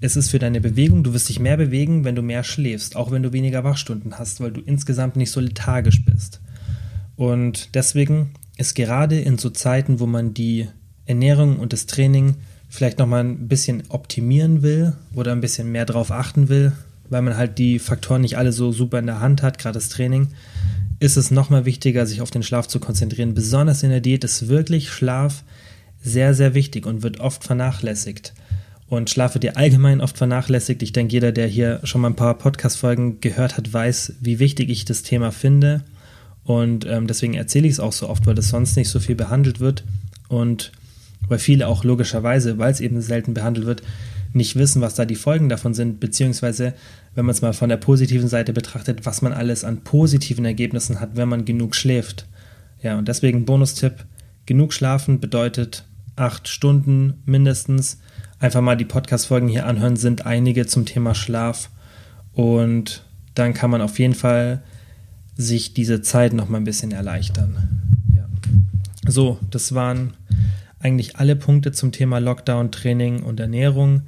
[0.00, 3.10] es ist für deine Bewegung, du wirst dich mehr bewegen, wenn du mehr schläfst, auch
[3.10, 6.40] wenn du weniger Wachstunden hast, weil du insgesamt nicht so lethargisch bist.
[7.14, 10.68] Und deswegen ist gerade in so Zeiten, wo man die
[11.06, 12.34] Ernährung und das Training
[12.68, 16.72] vielleicht nochmal ein bisschen optimieren will oder ein bisschen mehr drauf achten will,
[17.12, 19.90] weil man halt die Faktoren nicht alle so super in der Hand hat, gerade das
[19.90, 20.28] Training,
[20.98, 23.34] ist es nochmal wichtiger, sich auf den Schlaf zu konzentrieren.
[23.34, 25.44] Besonders in der Diät ist wirklich Schlaf
[26.02, 28.32] sehr, sehr wichtig und wird oft vernachlässigt.
[28.88, 30.82] Und Schlaf wird ja allgemein oft vernachlässigt.
[30.82, 34.70] Ich denke, jeder, der hier schon mal ein paar Podcast-Folgen gehört hat, weiß, wie wichtig
[34.70, 35.82] ich das Thema finde.
[36.44, 39.16] Und ähm, deswegen erzähle ich es auch so oft, weil das sonst nicht so viel
[39.16, 39.84] behandelt wird.
[40.28, 40.72] Und
[41.28, 43.82] weil viele auch logischerweise, weil es eben selten behandelt wird,
[44.34, 46.74] nicht wissen, was da die Folgen davon sind, beziehungsweise,
[47.14, 51.00] wenn man es mal von der positiven Seite betrachtet, was man alles an positiven Ergebnissen
[51.00, 52.26] hat, wenn man genug schläft.
[52.82, 54.04] Ja, und deswegen Bonustipp,
[54.46, 55.84] genug schlafen bedeutet
[56.16, 57.98] acht Stunden mindestens.
[58.38, 61.70] Einfach mal die Podcast-Folgen hier anhören, sind einige zum Thema Schlaf.
[62.32, 63.04] Und
[63.34, 64.62] dann kann man auf jeden Fall
[65.36, 67.56] sich diese Zeit noch mal ein bisschen erleichtern.
[68.14, 68.26] Ja.
[69.06, 70.14] So, das waren
[70.80, 74.02] eigentlich alle Punkte zum Thema Lockdown, Training und Ernährung.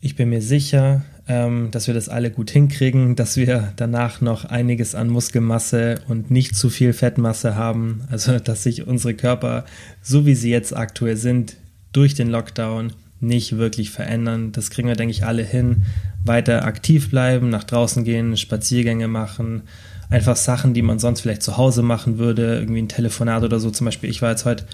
[0.00, 4.46] Ich bin mir sicher, ähm, dass wir das alle gut hinkriegen, dass wir danach noch
[4.46, 8.02] einiges an Muskelmasse und nicht zu viel Fettmasse haben.
[8.10, 9.66] Also, dass sich unsere Körper,
[10.02, 11.56] so wie sie jetzt aktuell sind,
[11.92, 14.52] durch den Lockdown nicht wirklich verändern.
[14.52, 15.82] Das kriegen wir, denke ich, alle hin.
[16.24, 19.62] Weiter aktiv bleiben, nach draußen gehen, Spaziergänge machen,
[20.10, 23.70] einfach Sachen, die man sonst vielleicht zu Hause machen würde, irgendwie ein Telefonat oder so.
[23.70, 24.64] Zum Beispiel, ich war jetzt heute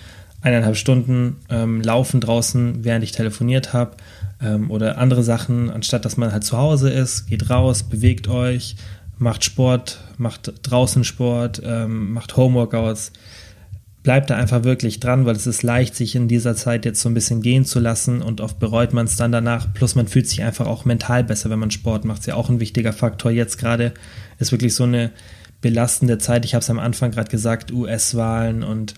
[0.43, 3.97] eineinhalb Stunden ähm, laufen draußen, während ich telefoniert habe
[4.45, 8.77] ähm, oder andere Sachen, anstatt dass man halt zu Hause ist, geht raus, bewegt euch,
[9.19, 13.13] macht Sport, macht draußen Sport, ähm, macht Homeworkouts.
[14.03, 17.09] Bleibt da einfach wirklich dran, weil es ist leicht, sich in dieser Zeit jetzt so
[17.09, 19.73] ein bisschen gehen zu lassen und oft bereut man es dann danach.
[19.73, 22.21] Plus man fühlt sich einfach auch mental besser, wenn man Sport macht.
[22.21, 23.31] Ist ja auch ein wichtiger Faktor.
[23.31, 23.95] Jetzt gerade
[24.39, 25.11] ist wirklich so eine
[25.63, 26.45] belastende Zeit.
[26.45, 28.93] Ich habe es am Anfang gerade gesagt, US-Wahlen und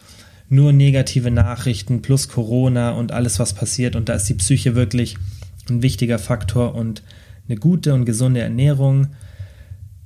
[0.49, 3.95] nur negative Nachrichten plus Corona und alles, was passiert.
[3.95, 5.17] Und da ist die Psyche wirklich
[5.71, 7.03] ein wichtiger Faktor und
[7.49, 9.09] eine gute und gesunde Ernährung,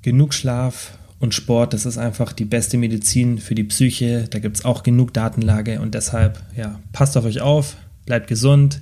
[0.02, 4.26] genug Schlaf und Sport, das ist einfach die beste Medizin für die Psyche.
[4.30, 8.80] Da gibt es auch genug Datenlage und deshalb, ja, passt auf euch auf, bleibt gesund,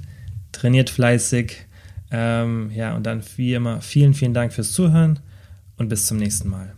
[0.53, 1.57] trainiert fleißig.
[2.11, 5.19] Ähm, ja, und dann wie immer vielen, vielen Dank fürs Zuhören
[5.77, 6.78] und bis zum nächsten Mal.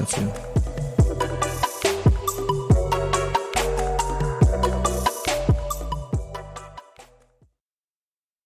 [0.01, 1.50] dafür.